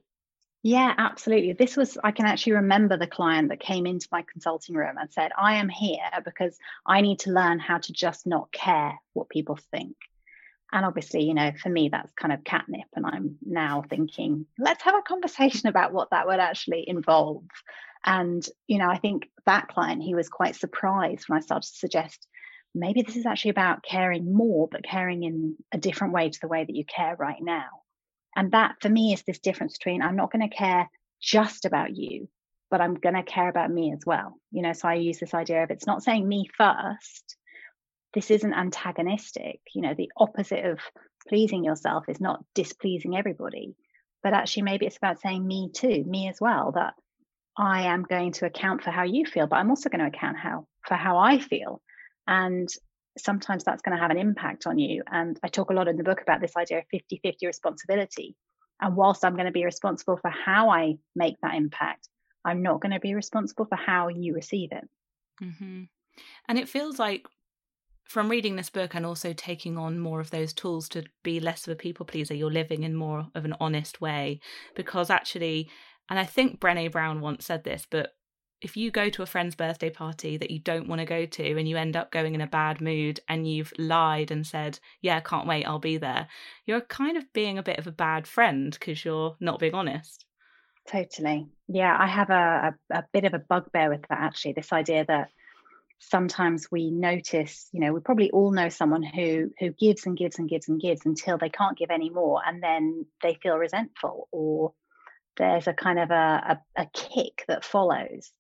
Yeah, 0.64 0.94
absolutely. 0.98 1.54
This 1.54 1.78
was, 1.78 1.98
I 2.04 2.12
can 2.12 2.26
actually 2.26 2.54
remember 2.54 2.98
the 2.98 3.08
client 3.08 3.50
that 3.50 3.60
came 3.60 3.86
into 3.86 4.08
my 4.12 4.24
consulting 4.32 4.76
room 4.76 4.98
and 5.00 5.12
said, 5.12 5.32
I 5.38 5.56
am 5.56 5.70
here 5.70 6.00
because 6.26 6.58
I 6.86 7.02
need 7.02 7.20
to 7.20 7.32
learn 7.32 7.60
how 7.60 7.78
to 7.78 7.94
just 7.94 8.28
not 8.28 8.52
care 8.52 9.00
what 9.14 9.30
people 9.30 9.58
think. 9.72 9.96
And 10.72 10.86
obviously, 10.86 11.24
you 11.24 11.34
know, 11.34 11.52
for 11.62 11.70
me, 11.70 11.90
that's 11.90 12.12
kind 12.14 12.34
of 12.34 12.44
catnip. 12.44 12.88
And 12.96 13.06
I'm 13.06 13.38
now 13.46 13.84
thinking, 13.90 14.46
let's 14.60 14.84
have 14.84 14.96
a 14.96 15.02
conversation 15.02 15.68
about 15.70 15.94
what 15.94 16.10
that 16.12 16.28
would 16.28 16.40
actually 16.40 16.84
involve. 16.88 17.44
And, 18.06 18.46
you 18.68 18.78
know, 18.78 18.90
I 18.90 18.98
think 18.98 19.30
that 19.46 19.70
client, 19.70 20.04
he 20.04 20.16
was 20.16 20.30
quite 20.30 20.56
surprised 20.56 21.30
when 21.30 21.38
I 21.38 21.42
started 21.42 21.68
to 21.68 21.78
suggest 21.78 22.28
maybe 22.76 23.02
this 23.02 23.16
is 23.16 23.26
actually 23.26 23.52
about 23.52 23.84
caring 23.84 24.34
more, 24.34 24.68
but 24.68 24.84
caring 24.84 25.24
in 25.24 25.56
a 25.72 25.78
different 25.78 26.14
way 26.14 26.30
to 26.30 26.40
the 26.40 26.48
way 26.48 26.64
that 26.64 26.76
you 26.76 26.84
care 26.86 27.16
right 27.16 27.42
now. 27.42 27.68
And 28.38 28.52
that 28.52 28.76
for 28.82 28.88
me 28.88 29.14
is 29.14 29.24
this 29.24 29.40
difference 29.40 29.78
between 29.78 30.04
I'm 30.04 30.16
not 30.16 30.32
going 30.32 30.48
to 30.48 30.56
care 30.56 30.90
just 31.20 31.66
about 31.66 31.96
you, 31.96 32.30
but 32.70 32.80
I'm 32.80 32.94
going 32.94 33.16
to 33.16 33.24
care 33.24 33.50
about 33.50 33.72
me 33.72 33.92
as 33.92 34.06
well. 34.06 34.40
You 34.52 34.62
know, 34.62 34.74
so 34.74 34.88
I 34.88 34.94
use 34.94 35.20
this 35.20 35.34
idea 35.34 35.64
of 35.64 35.72
it's 35.72 35.88
not 35.88 36.04
saying 36.04 36.26
me 36.26 36.48
first. 36.56 37.36
This 38.14 38.30
isn't 38.30 38.54
antagonistic. 38.54 39.60
You 39.74 39.82
know, 39.82 39.96
the 39.98 40.12
opposite 40.16 40.64
of 40.64 40.80
pleasing 41.28 41.64
yourself 41.64 42.06
is 42.08 42.22
not 42.22 42.46
displeasing 42.54 43.18
everybody, 43.18 43.76
but 44.22 44.34
actually 44.34 44.64
maybe 44.64 44.86
it's 44.86 44.98
about 44.98 45.20
saying 45.20 45.46
me 45.46 45.72
too, 45.74 46.04
me 46.06 46.30
as 46.30 46.38
well, 46.40 46.74
that 46.74 46.94
I 47.58 47.88
am 47.88 48.04
going 48.04 48.34
to 48.34 48.46
account 48.46 48.84
for 48.84 48.92
how 48.92 49.04
you 49.04 49.26
feel, 49.26 49.48
but 49.48 49.56
I'm 49.56 49.72
also 49.72 49.90
going 49.90 50.00
to 50.00 50.16
account 50.16 50.38
how 50.38 50.68
for 50.86 50.94
how 50.94 51.18
I 51.18 51.40
feel 51.40 51.82
and 52.28 52.70
sometimes 53.18 53.64
that's 53.64 53.82
going 53.82 53.96
to 53.96 54.02
have 54.02 54.12
an 54.12 54.18
impact 54.18 54.68
on 54.68 54.78
you. 54.80 55.04
And 55.12 55.40
I 55.44 55.48
talk 55.48 55.70
a 55.70 55.74
lot 55.74 55.88
in 55.88 55.98
the 55.98 56.04
book 56.04 56.22
about 56.22 56.42
this 56.42 56.56
idea 56.56 56.80
of 56.80 56.86
50 56.92 57.20
50 57.24 57.48
responsibility. 57.48 58.36
And 58.82 58.96
whilst 58.96 59.26
I'm 59.26 59.34
going 59.34 59.46
to 59.46 59.52
be 59.52 59.66
responsible 59.66 60.18
for 60.18 60.30
how 60.30 60.70
I 60.70 60.98
make 61.16 61.36
that 61.42 61.56
impact, 61.56 62.10
I'm 62.46 62.62
not 62.62 62.82
going 62.82 62.94
to 62.94 63.00
be 63.00 63.16
responsible 63.16 63.66
for 63.66 63.76
how 63.76 64.08
you 64.10 64.34
receive 64.34 64.70
it. 64.72 64.88
Mm-hmm. 65.44 65.84
And 66.48 66.60
it 66.60 66.70
feels 66.70 67.00
like 67.00 67.28
from 68.06 68.30
reading 68.30 68.56
this 68.56 68.70
book 68.70 68.96
and 68.96 69.06
also 69.06 69.34
taking 69.34 69.78
on 69.78 70.00
more 70.00 70.20
of 70.20 70.32
those 70.32 70.54
tools 70.54 70.88
to 70.90 71.04
be 71.24 71.40
less 71.40 71.68
of 71.68 71.74
a 71.74 71.76
people 71.76 72.06
pleaser, 72.06 72.34
you're 72.34 72.52
living 72.52 72.84
in 72.84 72.96
more 72.96 73.28
of 73.36 73.46
an 73.46 73.56
honest 73.60 74.00
way. 74.00 74.40
Because 74.76 75.10
actually, 75.10 75.70
and 76.10 76.18
I 76.18 76.24
think 76.24 76.60
Brene 76.60 76.92
Brown 76.92 77.20
once 77.20 77.46
said 77.46 77.64
this, 77.64 77.86
but 77.90 78.14
if 78.62 78.76
you 78.76 78.90
go 78.90 79.10
to 79.10 79.22
a 79.22 79.28
friend's 79.28 79.56
birthday 79.56 79.90
party 79.90 80.38
that 80.38 80.50
you 80.50 80.60
don't 80.60 80.88
want 80.88 81.00
to 81.00 81.06
go 81.06 81.26
to 81.26 81.58
and 81.58 81.70
you 81.70 81.78
end 81.78 81.96
up 81.96 82.12
going 82.12 82.34
in 82.34 82.42
a 82.42 82.48
bad 82.48 82.82
mood 82.82 83.20
and 83.28 83.50
you've 83.50 83.74
lied 83.78 84.32
and 84.32 84.46
said, 84.48 84.80
Yeah, 85.02 85.20
can't 85.20 85.48
wait, 85.48 85.66
I'll 85.66 85.80
be 85.80 85.98
there, 85.98 86.28
you're 86.66 86.82
kind 86.82 87.18
of 87.18 87.32
being 87.34 87.58
a 87.58 87.64
bit 87.64 87.78
of 87.78 87.88
a 87.88 87.92
bad 87.92 88.28
friend 88.28 88.72
because 88.72 89.06
you're 89.06 89.36
not 89.40 89.60
being 89.60 89.76
honest. 89.76 90.26
Totally. 90.88 91.48
Yeah, 91.68 91.96
I 92.00 92.08
have 92.08 92.30
a, 92.30 92.76
a, 92.92 93.00
a, 93.00 93.04
bit 93.12 93.26
of 93.26 93.34
a 93.34 93.40
bugbear 93.40 93.90
with 93.90 94.04
that 94.10 94.20
actually. 94.20 94.54
This 94.54 94.72
idea 94.72 95.06
that 95.06 95.30
sometimes 96.00 96.72
we 96.72 96.90
notice, 96.90 97.68
you 97.74 97.82
know, 97.82 97.92
we 97.92 98.00
probably 98.00 98.32
all 98.32 98.52
know 98.52 98.70
someone 98.70 99.04
who 99.04 99.52
who 99.60 99.72
gives 99.72 100.06
and 100.06 100.18
gives 100.18 100.40
and 100.40 100.50
gives 100.50 100.70
and 100.70 100.80
gives 100.80 101.06
until 101.06 101.38
they 101.38 101.50
can't 101.50 101.78
give 101.78 101.92
anymore 101.92 102.42
and 102.46 102.64
then 102.64 103.06
they 103.22 103.38
feel 103.44 103.58
resentful 103.58 104.28
or 104.32 104.74
there's 105.36 105.68
a 105.68 105.74
kind 105.74 106.00
of 106.00 106.10
a, 106.10 106.58
a, 106.76 106.82
a 106.82 106.88
kick 106.94 107.46
that 107.48 107.64
follows 107.64 108.32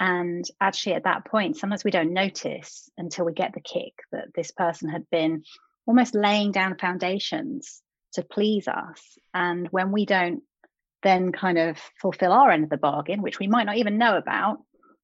and 0.00 0.44
actually, 0.60 0.94
at 0.94 1.04
that 1.04 1.24
point, 1.24 1.56
sometimes 1.56 1.84
we 1.84 1.90
don't 1.90 2.12
notice 2.12 2.88
until 2.96 3.24
we 3.24 3.32
get 3.32 3.52
the 3.54 3.60
kick 3.60 3.94
that 4.12 4.28
this 4.34 4.50
person 4.52 4.88
had 4.88 5.08
been 5.10 5.42
almost 5.86 6.14
laying 6.14 6.52
down 6.52 6.78
foundations 6.78 7.82
to 8.12 8.22
please 8.22 8.68
us. 8.68 9.02
And 9.34 9.68
when 9.68 9.90
we 9.92 10.06
don't 10.06 10.42
then 11.02 11.32
kind 11.32 11.58
of 11.58 11.78
fulfill 12.00 12.32
our 12.32 12.50
end 12.50 12.64
of 12.64 12.70
the 12.70 12.76
bargain, 12.76 13.22
which 13.22 13.38
we 13.38 13.48
might 13.48 13.64
not 13.64 13.76
even 13.76 13.98
know 13.98 14.16
about, 14.16 14.58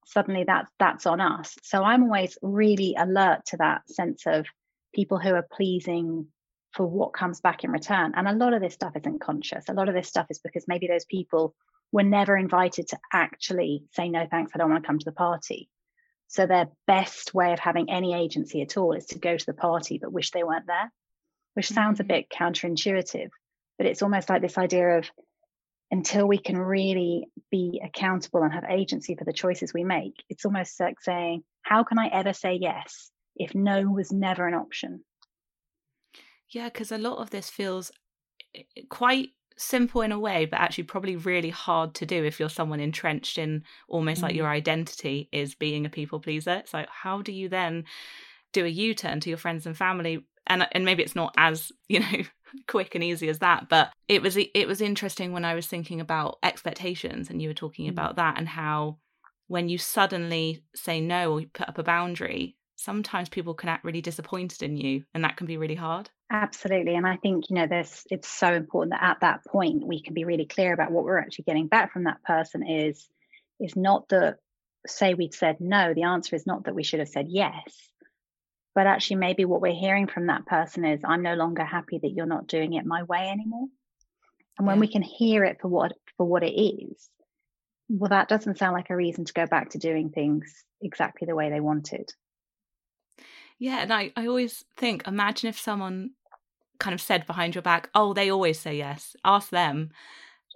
suddenly 0.07 0.45
that's 0.45 0.71
that's 0.79 1.07
on 1.07 1.21
us. 1.21 1.57
So 1.63 1.83
I'm 1.83 2.05
always 2.05 2.39
really 2.43 2.95
alert 2.97 3.47
to 3.47 3.57
that 3.59 3.89
sense 3.89 4.25
of 4.27 4.47
people 4.95 5.19
who 5.19 5.35
are 5.35 5.47
pleasing 5.53 6.27
for 6.73 6.87
what 6.87 7.13
comes 7.13 7.41
back 7.41 7.65
in 7.65 7.71
return. 7.71 8.13
And 8.17 8.29
a 8.29 8.33
lot 8.33 8.53
of 8.53 8.61
this 8.61 8.75
stuff 8.75 8.95
isn't 8.97 9.21
conscious. 9.21 9.65
A 9.69 9.75
lot 9.75 9.89
of 9.89 9.95
this 9.95 10.09
stuff 10.09 10.27
is 10.31 10.41
because 10.41 10.67
maybe 10.67 10.87
those 10.87 11.05
people 11.05 11.55
were 11.95 12.03
never 12.03 12.37
invited 12.37 12.89
to 12.89 12.99
actually 13.13 13.85
say 13.93 14.09
no 14.09 14.27
thanks, 14.29 14.51
I 14.53 14.59
don't 14.59 14.69
want 14.69 14.83
to 14.83 14.87
come 14.87 14.99
to 14.99 15.05
the 15.05 15.13
party. 15.13 15.71
So 16.27 16.45
their 16.45 16.67
best 16.89 17.33
way 17.33 17.53
of 17.53 17.61
having 17.61 17.89
any 17.89 18.15
agency 18.15 18.63
at 18.63 18.77
all 18.77 18.95
is 18.95 19.07
to 19.07 19.21
go 19.21 19.37
to 19.37 19.47
the 19.47 19.55
party 19.55 20.01
but 20.03 20.13
wish 20.13 20.33
they 20.33 20.43
weren't 20.43 20.67
there, 20.67 20.93
which 21.55 21.69
sounds 21.69 22.01
a 22.01 22.03
mm-hmm. 22.03 22.09
bit 22.09 22.31
counterintuitive, 22.31 23.29
but 23.79 23.87
it's 23.87 24.03
almost 24.03 24.29
like 24.29 24.43
this 24.43 24.59
idea 24.59 24.99
of 24.99 25.09
until 25.93 26.27
we 26.27 26.39
can 26.39 26.59
really 26.59 27.29
be 27.53 27.81
accountable 27.85 28.43
and 28.43 28.53
have 28.53 28.65
agency 28.69 29.15
for 29.15 29.25
the 29.25 29.33
choices 29.33 29.73
we 29.73 29.85
make, 29.85 30.17
it's 30.29 30.45
almost 30.45 30.81
like 30.81 31.01
saying, 31.01 31.45
How 31.63 31.85
can 31.85 32.01
I 32.01 32.09
ever 32.09 32.33
say 32.33 32.59
yes 32.61 33.13
if 33.37 33.55
no 33.55 33.83
was 33.83 34.11
never 34.11 34.49
an 34.49 34.55
option? 34.55 35.05
Yeah, 36.51 36.71
because 36.71 36.91
a 36.91 36.99
lot 36.99 37.19
of 37.19 37.31
this 37.31 37.51
feels 37.51 37.93
eh, 38.53 38.63
eh, 38.77 38.83
quite 38.89 39.29
simple 39.57 40.03
in 40.03 40.13
a 40.13 40.19
way, 40.19 40.47
but 40.47 40.61
actually 40.61 40.85
probably 40.85 41.17
really 41.17 41.51
hard 41.51 41.95
to 41.95 42.07
do 42.07 42.25
if 42.25 42.39
you're 42.39 42.49
someone 42.49 42.81
entrenched 42.81 43.39
in 43.39 43.65
almost 43.89 44.21
mm 44.21 44.25
like 44.25 44.35
your 44.35 44.49
identity 44.49 45.29
is 45.33 45.55
being 45.55 45.85
a 45.85 45.91
people 45.91 46.19
pleaser. 46.19 46.63
So 46.67 46.87
how 46.89 47.21
do 47.21 47.31
you 47.31 47.49
then 47.49 47.85
do 48.53 48.65
a 48.65 48.69
U-turn 48.69 49.21
to 49.21 49.29
your 49.29 49.39
friends 49.39 49.67
and 49.67 49.77
family? 49.77 50.25
And 50.47 50.67
and 50.73 50.85
maybe 50.85 51.03
it's 51.03 51.17
not 51.17 51.35
as 51.37 51.73
you 51.89 52.01
know 52.01 52.23
quick 52.69 52.95
and 52.95 53.05
easy 53.05 53.29
as 53.29 53.41
that, 53.41 53.69
but 53.69 53.91
it 54.09 54.23
was 54.23 54.37
it 54.37 54.67
was 54.69 54.81
interesting 54.81 55.33
when 55.33 55.45
I 55.45 55.55
was 55.55 55.67
thinking 55.67 56.01
about 56.01 56.39
expectations, 56.43 57.31
and 57.31 57.43
you 57.43 57.49
were 57.49 57.55
talking 57.55 57.87
mm 57.87 57.91
about 57.91 58.17
that 58.17 58.39
and 58.39 58.49
how 58.49 58.99
when 59.47 59.69
you 59.69 59.79
suddenly 59.79 60.65
say 60.75 61.01
no 61.01 61.33
or 61.33 61.41
you 61.41 61.47
put 61.53 61.69
up 61.69 61.79
a 61.79 61.83
boundary, 61.83 62.57
sometimes 62.77 63.29
people 63.29 63.55
can 63.55 63.69
act 63.69 63.85
really 63.85 64.01
disappointed 64.01 64.63
in 64.63 64.77
you, 64.77 65.05
and 65.15 65.23
that 65.23 65.37
can 65.37 65.47
be 65.47 65.57
really 65.57 65.75
hard. 65.75 66.11
Absolutely. 66.31 66.95
And 66.95 67.07
I 67.07 67.17
think, 67.17 67.51
you 67.51 67.57
know, 67.57 67.67
there's 67.67 68.05
it's 68.11 68.29
so 68.29 68.53
important 68.53 68.93
that 68.93 69.03
at 69.03 69.21
that 69.21 69.45
point 69.45 69.87
we 69.87 70.03
can 70.03 70.15
be 70.15 70.25
really 70.25 70.47
clear 70.47 70.73
about 70.73 70.91
what 70.91 71.05
we're 71.05 71.19
actually 71.19 71.45
getting 71.45 71.69
back 71.69 71.93
from 71.93 72.05
that 72.05 72.23
person 72.23 72.67
is 72.67 73.07
is 73.61 73.77
not 73.77 74.09
that 74.09 74.39
say 74.87 75.15
we'd 75.15 75.35
said 75.35 75.57
no, 75.61 75.95
the 75.95 76.03
answer 76.05 76.35
is 76.35 76.47
not 76.47 76.65
that 76.65 76.75
we 76.75 76.83
should 76.83 77.01
have 77.01 77.09
said 77.09 77.27
yes. 77.29 77.63
But 78.75 78.87
actually 78.87 79.17
maybe 79.17 79.45
what 79.45 79.61
we're 79.61 79.73
hearing 79.75 80.09
from 80.09 80.27
that 80.27 80.47
person 80.47 80.85
is 80.85 81.01
I'm 81.05 81.23
no 81.23 81.35
longer 81.35 81.65
happy 81.65 81.99
that 81.99 82.11
you're 82.11 82.27
not 82.27 82.49
doing 82.49 82.73
it 82.73 82.85
my 82.87 83.03
way 83.05 83.29
anymore. 83.29 83.67
And 84.59 84.67
when 84.67 84.81
we 84.81 84.89
can 84.89 85.03
hear 85.03 85.45
it 85.45 85.59
for 85.61 85.69
what 85.69 85.93
for 86.17 86.27
what 86.27 86.43
it 86.43 86.55
is, 86.59 87.09
well 87.89 88.09
that 88.09 88.29
doesn't 88.29 88.59
sound 88.59 88.75
like 88.75 88.91
a 88.91 88.97
reason 88.97 89.25
to 89.27 89.33
go 89.33 89.47
back 89.47 89.71
to 89.71 89.79
doing 89.79 90.11
things 90.11 90.65
exactly 90.81 91.27
the 91.27 91.37
way 91.37 91.51
they 91.51 91.61
wanted. 91.61 92.11
Yeah, 93.59 93.79
and 93.83 93.93
I, 93.93 94.13
I 94.17 94.27
always 94.27 94.65
think, 94.77 95.07
imagine 95.07 95.49
if 95.49 95.59
someone 95.59 96.11
kind 96.79 96.95
of 96.95 97.01
said 97.01 97.27
behind 97.27 97.55
your 97.55 97.63
back, 97.63 97.89
"Oh, 97.95 98.13
they 98.13 98.31
always 98.31 98.59
say 98.59 98.77
yes. 98.77 99.17
Ask 99.25 99.51
them." 99.51 99.91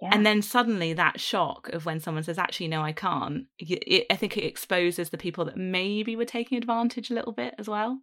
Yeah. 0.01 0.09
And 0.13 0.25
then 0.25 0.41
suddenly 0.41 0.93
that 0.93 1.19
shock 1.19 1.69
of 1.69 1.85
when 1.85 1.99
someone 1.99 2.23
says, 2.23 2.37
"Actually, 2.37 2.69
no, 2.69 2.81
I 2.81 2.91
can't." 2.91 3.47
It, 3.57 4.05
I 4.09 4.15
think 4.15 4.37
it 4.37 4.45
exposes 4.45 5.09
the 5.09 5.17
people 5.17 5.45
that 5.45 5.57
maybe 5.57 6.15
were 6.15 6.25
taking 6.25 6.57
advantage 6.57 7.09
a 7.09 7.13
little 7.13 7.33
bit 7.33 7.55
as 7.57 7.67
well. 7.67 7.99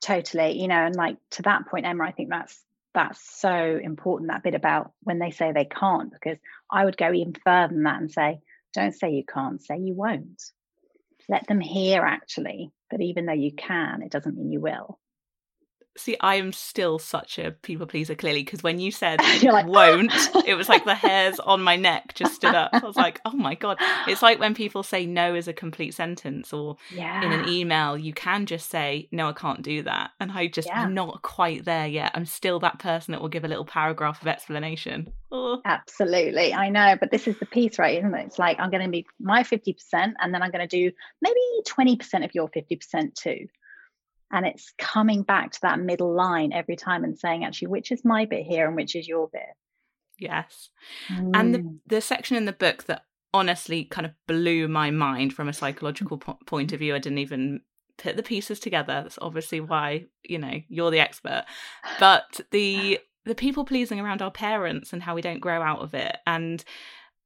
Totally, 0.00 0.60
you 0.60 0.68
know, 0.68 0.84
and 0.86 0.94
like 0.94 1.16
to 1.30 1.42
that 1.42 1.66
point, 1.66 1.86
Emma, 1.86 2.04
I 2.04 2.12
think 2.12 2.30
that's 2.30 2.62
that's 2.94 3.20
so 3.20 3.80
important. 3.82 4.30
That 4.30 4.42
bit 4.42 4.54
about 4.54 4.92
when 5.02 5.18
they 5.18 5.30
say 5.30 5.52
they 5.52 5.64
can't, 5.64 6.12
because 6.12 6.38
I 6.70 6.84
would 6.84 6.96
go 6.96 7.12
even 7.12 7.34
further 7.44 7.74
than 7.74 7.84
that 7.84 8.00
and 8.00 8.10
say, 8.10 8.40
"Don't 8.72 8.94
say 8.94 9.12
you 9.12 9.24
can't. 9.24 9.62
Say 9.62 9.78
you 9.78 9.94
won't." 9.94 10.42
Let 11.28 11.46
them 11.46 11.60
hear 11.60 12.02
actually 12.02 12.70
that 12.94 13.04
even 13.04 13.26
though 13.26 13.32
you 13.32 13.52
can, 13.52 14.02
it 14.02 14.10
doesn't 14.12 14.36
mean 14.36 14.50
you 14.52 14.60
will. 14.60 14.98
See, 15.96 16.16
I 16.20 16.36
am 16.36 16.52
still 16.52 16.98
such 16.98 17.38
a 17.38 17.52
people 17.52 17.86
pleaser, 17.86 18.14
clearly, 18.14 18.42
because 18.42 18.62
when 18.62 18.78
you 18.78 18.90
said 18.90 19.20
like, 19.42 19.66
won't, 19.66 20.12
oh. 20.34 20.42
it 20.46 20.54
was 20.54 20.68
like 20.68 20.84
the 20.84 20.94
hairs 20.94 21.38
on 21.40 21.62
my 21.62 21.76
neck 21.76 22.14
just 22.14 22.34
stood 22.34 22.54
up. 22.54 22.70
I 22.72 22.80
was 22.80 22.96
like, 22.96 23.20
oh 23.24 23.32
my 23.32 23.54
God. 23.54 23.78
It's 24.08 24.22
like 24.22 24.40
when 24.40 24.54
people 24.54 24.82
say 24.82 25.06
no 25.06 25.34
is 25.34 25.48
a 25.48 25.52
complete 25.52 25.94
sentence, 25.94 26.52
or 26.52 26.76
yeah. 26.90 27.24
in 27.24 27.32
an 27.32 27.48
email, 27.48 27.96
you 27.96 28.12
can 28.12 28.46
just 28.46 28.70
say, 28.70 29.08
no, 29.12 29.28
I 29.28 29.32
can't 29.32 29.62
do 29.62 29.82
that. 29.84 30.10
And 30.20 30.32
I 30.32 30.48
just, 30.48 30.68
yeah. 30.68 30.82
I'm 30.82 30.94
not 30.94 31.22
quite 31.22 31.64
there 31.64 31.86
yet. 31.86 32.10
I'm 32.14 32.26
still 32.26 32.58
that 32.60 32.78
person 32.78 33.12
that 33.12 33.20
will 33.20 33.28
give 33.28 33.44
a 33.44 33.48
little 33.48 33.64
paragraph 33.64 34.20
of 34.20 34.28
explanation. 34.28 35.12
Oh. 35.30 35.60
Absolutely. 35.64 36.52
I 36.52 36.68
know. 36.68 36.96
But 36.98 37.10
this 37.10 37.26
is 37.26 37.38
the 37.38 37.46
piece, 37.46 37.78
right? 37.78 37.98
Isn't 37.98 38.14
it? 38.14 38.26
It's 38.26 38.38
like, 38.38 38.58
I'm 38.58 38.70
going 38.70 38.82
to 38.82 38.90
be 38.90 39.06
my 39.20 39.42
50%, 39.42 39.74
and 39.92 40.34
then 40.34 40.42
I'm 40.42 40.50
going 40.50 40.66
to 40.66 40.76
do 40.76 40.90
maybe 41.22 41.40
20% 41.66 42.24
of 42.24 42.34
your 42.34 42.48
50% 42.48 43.14
too 43.14 43.48
and 44.32 44.46
it's 44.46 44.72
coming 44.78 45.22
back 45.22 45.52
to 45.52 45.60
that 45.62 45.78
middle 45.78 46.14
line 46.14 46.52
every 46.52 46.76
time 46.76 47.04
and 47.04 47.18
saying 47.18 47.44
actually 47.44 47.68
which 47.68 47.92
is 47.92 48.04
my 48.04 48.24
bit 48.24 48.44
here 48.44 48.66
and 48.66 48.76
which 48.76 48.96
is 48.96 49.06
your 49.06 49.28
bit? 49.28 49.42
Yes. 50.18 50.70
Mm. 51.08 51.30
and 51.34 51.54
the, 51.54 51.58
mm. 51.58 51.78
the 51.86 52.00
section 52.00 52.36
in 52.36 52.44
the 52.44 52.52
book 52.52 52.84
that 52.84 53.04
honestly 53.32 53.84
kind 53.84 54.06
of 54.06 54.12
blew 54.28 54.68
my 54.68 54.90
mind 54.90 55.32
from 55.32 55.48
a 55.48 55.52
psychological 55.52 56.18
po- 56.18 56.38
point 56.46 56.72
of 56.72 56.78
view 56.78 56.94
i 56.94 57.00
didn't 57.00 57.18
even 57.18 57.60
put 57.96 58.16
the 58.16 58.22
pieces 58.22 58.60
together. 58.60 59.02
That's 59.02 59.18
obviously 59.20 59.60
why 59.60 60.06
you 60.22 60.38
know 60.38 60.60
you're 60.68 60.90
the 60.90 61.00
expert. 61.00 61.44
But 62.00 62.40
the 62.50 63.00
the 63.24 63.34
people 63.34 63.64
pleasing 63.64 64.00
around 64.00 64.22
our 64.22 64.30
parents 64.30 64.92
and 64.92 65.02
how 65.02 65.14
we 65.14 65.22
don't 65.22 65.40
grow 65.40 65.62
out 65.62 65.80
of 65.80 65.94
it 65.94 66.16
and 66.26 66.62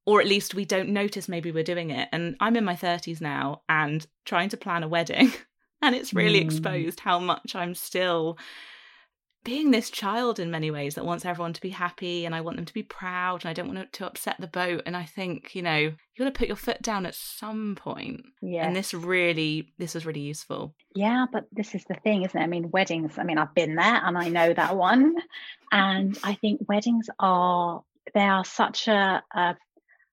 or 0.07 0.21
at 0.21 0.27
least 0.29 0.55
we 0.55 0.65
don't 0.65 0.89
notice 0.89 1.29
maybe 1.29 1.53
we're 1.53 1.65
doing 1.65 1.91
it. 1.91 2.09
And 2.13 2.37
i'm 2.41 2.57
in 2.57 2.65
my 2.65 2.77
30s 2.77 3.21
now 3.21 3.63
and 3.69 4.07
trying 4.25 4.49
to 4.51 4.57
plan 4.57 4.83
a 4.83 4.89
wedding 4.89 5.33
and 5.83 5.95
it's 5.95 6.15
really 6.15 6.41
mm. 6.41 6.45
exposed 6.45 7.01
how 7.01 7.19
much 7.19 7.55
I'm 7.55 7.75
still 7.75 8.39
being 9.45 9.71
this 9.71 9.89
child 9.89 10.39
in 10.39 10.51
many 10.51 10.71
ways 10.71 10.95
that 10.95 11.07
wants 11.07 11.25
everyone 11.25 11.53
to 11.55 11.61
be 11.61 11.71
happy 11.71 12.27
and 12.27 12.35
I 12.35 12.41
want 12.41 12.57
them 12.57 12.67
to 12.67 12.75
be 12.75 12.83
proud 12.83 13.43
and 13.43 13.51
I 13.51 13.53
don't 13.55 13.73
want 13.73 13.93
to 13.93 14.07
upset 14.07 14.37
the 14.39 14.47
boat. 14.47 14.83
And 14.85 14.97
I 14.97 15.05
think, 15.05 15.55
you 15.55 15.63
know, 15.63 15.77
you 15.77 15.95
got 16.19 16.25
to 16.25 16.33
put 16.33 16.49
your 16.49 16.57
foot 16.57 16.83
down 16.83 17.07
at 17.07 17.15
some 17.15 17.75
point. 17.75 18.27
Yeah. 18.43 18.67
And 18.67 18.77
this 18.77 18.93
really, 18.93 19.73
this 19.79 19.95
was 19.95 20.05
really 20.05 20.21
useful. 20.21 20.75
Yeah, 20.95 21.27
but 21.33 21.45
this 21.53 21.75
is 21.75 21.85
the 21.89 21.95
thing, 21.95 22.25
isn't 22.25 22.39
it? 22.39 22.45
I 22.45 22.49
mean, 22.49 22.71
weddings, 22.73 23.17
I 23.17 23.25
mean, 23.25 23.39
I've 23.39 23.55
been 23.55 23.75
there 23.75 24.01
and 24.05 24.19
I 24.19 24.29
know 24.29 24.53
that 24.53 24.77
one. 24.77 25.15
And 25.73 26.19
I 26.25 26.35
think 26.35 26.69
weddings 26.69 27.09
are, 27.19 27.83
they 28.13 28.21
are 28.21 28.45
such 28.45 28.89
a, 28.89 29.23
a 29.35 29.57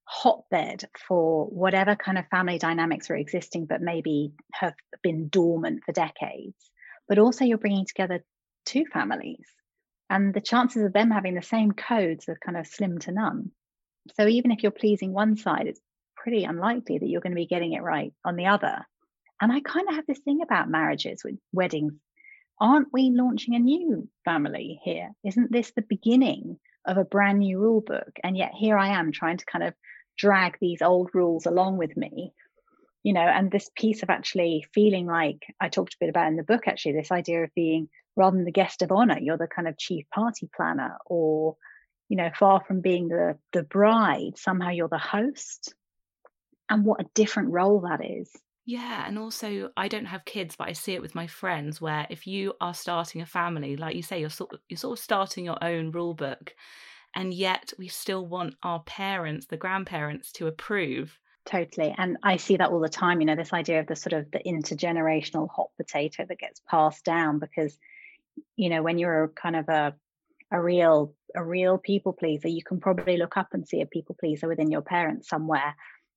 hotbed 0.05 0.85
for 1.07 1.45
whatever 1.45 1.95
kind 1.95 2.17
of 2.17 2.27
family 2.27 2.59
dynamics 2.59 3.09
are 3.09 3.15
existing 3.15 3.65
but 3.65 3.81
maybe 3.81 4.33
have 4.53 4.75
been 5.01 5.27
dormant 5.29 5.83
for 5.83 5.91
decades. 5.91 6.55
But 7.07 7.19
also 7.19 7.45
you're 7.45 7.57
bringing 7.57 7.85
together 7.85 8.23
two 8.65 8.85
families 8.85 9.45
and 10.09 10.33
the 10.33 10.41
chances 10.41 10.83
of 10.83 10.93
them 10.93 11.11
having 11.11 11.35
the 11.35 11.41
same 11.41 11.71
codes 11.71 12.29
are 12.29 12.37
kind 12.43 12.57
of 12.57 12.67
slim 12.67 12.99
to 12.99 13.11
none. 13.11 13.51
So 14.15 14.27
even 14.27 14.51
if 14.51 14.61
you're 14.61 14.71
pleasing 14.71 15.11
one 15.11 15.37
side 15.37 15.67
it's 15.67 15.81
pretty 16.15 16.43
unlikely 16.43 16.99
that 16.99 17.07
you're 17.07 17.21
going 17.21 17.33
to 17.33 17.35
be 17.35 17.47
getting 17.47 17.73
it 17.73 17.83
right 17.83 18.13
on 18.23 18.35
the 18.35 18.47
other. 18.47 18.85
And 19.41 19.51
i 19.51 19.59
kind 19.59 19.87
of 19.89 19.95
have 19.95 20.05
this 20.07 20.19
thing 20.19 20.41
about 20.41 20.69
marriages 20.69 21.23
with 21.23 21.35
weddings. 21.51 21.93
Aren't 22.59 22.93
we 22.93 23.11
launching 23.11 23.55
a 23.55 23.59
new 23.59 24.07
family 24.23 24.79
here? 24.83 25.11
Isn't 25.25 25.51
this 25.51 25.71
the 25.75 25.83
beginning 25.89 26.57
of 26.85 26.97
a 26.97 27.03
brand 27.03 27.39
new 27.39 27.59
rule 27.59 27.81
book? 27.81 28.11
And 28.23 28.37
yet 28.37 28.53
here 28.53 28.77
i 28.77 28.89
am 28.89 29.11
trying 29.11 29.37
to 29.37 29.45
kind 29.45 29.65
of 29.65 29.73
drag 30.17 30.57
these 30.59 30.81
old 30.81 31.09
rules 31.13 31.45
along 31.45 31.77
with 31.77 31.95
me 31.95 32.33
you 33.03 33.13
know 33.13 33.21
and 33.21 33.51
this 33.51 33.69
piece 33.75 34.03
of 34.03 34.09
actually 34.09 34.65
feeling 34.73 35.05
like 35.05 35.45
i 35.59 35.69
talked 35.69 35.93
a 35.93 35.97
bit 35.99 36.09
about 36.09 36.27
in 36.27 36.35
the 36.35 36.43
book 36.43 36.67
actually 36.67 36.93
this 36.93 37.11
idea 37.11 37.43
of 37.43 37.49
being 37.55 37.87
rather 38.15 38.35
than 38.35 38.45
the 38.45 38.51
guest 38.51 38.81
of 38.81 38.91
honor 38.91 39.17
you're 39.19 39.37
the 39.37 39.47
kind 39.47 39.67
of 39.67 39.77
chief 39.77 40.05
party 40.13 40.49
planner 40.55 40.97
or 41.05 41.55
you 42.09 42.17
know 42.17 42.29
far 42.37 42.63
from 42.67 42.81
being 42.81 43.07
the 43.07 43.37
the 43.53 43.63
bride 43.63 44.37
somehow 44.37 44.69
you're 44.69 44.87
the 44.87 44.97
host. 44.97 45.73
And 46.67 46.83
what 46.83 47.01
a 47.01 47.09
different 47.13 47.51
role 47.51 47.81
that 47.81 48.03
is. 48.03 48.31
Yeah, 48.65 49.05
and 49.07 49.19
also 49.19 49.69
I 49.77 49.87
don't 49.87 50.05
have 50.05 50.25
kids, 50.25 50.55
but 50.55 50.67
I 50.67 50.73
see 50.73 50.93
it 50.93 51.01
with 51.01 51.13
my 51.13 51.27
friends 51.27 51.79
where 51.79 52.07
if 52.09 52.25
you 52.25 52.53
are 52.59 52.73
starting 52.73 53.21
a 53.21 53.25
family, 53.27 53.77
like 53.77 53.95
you 53.95 54.01
say, 54.01 54.19
you're 54.19 54.31
sort 54.31 54.53
of, 54.53 54.59
you're 54.67 54.77
sort 54.77 54.97
of 54.97 55.03
starting 55.03 55.45
your 55.45 55.63
own 55.63 55.91
rule 55.91 56.15
book, 56.15 56.55
and 57.15 57.33
yet 57.33 57.73
we 57.77 57.87
still 57.87 58.25
want 58.25 58.55
our 58.63 58.81
parents 58.81 59.45
the 59.47 59.57
grandparents 59.57 60.31
to 60.33 60.47
approve. 60.47 61.17
Totally 61.45 61.93
and 61.95 62.17
i 62.23 62.37
see 62.37 62.57
that 62.57 62.71
all 62.71 62.79
the 62.79 62.89
time 62.89 63.19
you 63.19 63.27
know 63.27 63.35
this 63.35 63.53
idea 63.53 63.79
of 63.79 63.85
the 63.85 63.95
sort 63.95 64.13
of 64.13 64.31
the 64.31 64.39
intergenerational 64.39 65.47
hot 65.47 65.69
potato 65.77 66.25
that 66.27 66.39
gets 66.39 66.59
passed 66.67 67.05
down 67.05 67.37
because 67.37 67.77
you 68.55 68.69
know 68.69 68.81
when 68.81 68.97
you're 68.97 69.25
a 69.25 69.29
kind 69.29 69.55
of 69.55 69.69
a 69.69 69.93
a 70.51 70.59
real 70.59 71.13
a 71.35 71.43
real 71.43 71.77
people 71.77 72.13
pleaser 72.13 72.47
you 72.47 72.63
can 72.63 72.79
probably 72.79 73.17
look 73.17 73.37
up 73.37 73.49
and 73.53 73.67
see 73.67 73.81
a 73.81 73.85
people 73.85 74.15
pleaser 74.19 74.47
within 74.47 74.71
your 74.71 74.81
parents 74.81 75.29
somewhere 75.29 75.75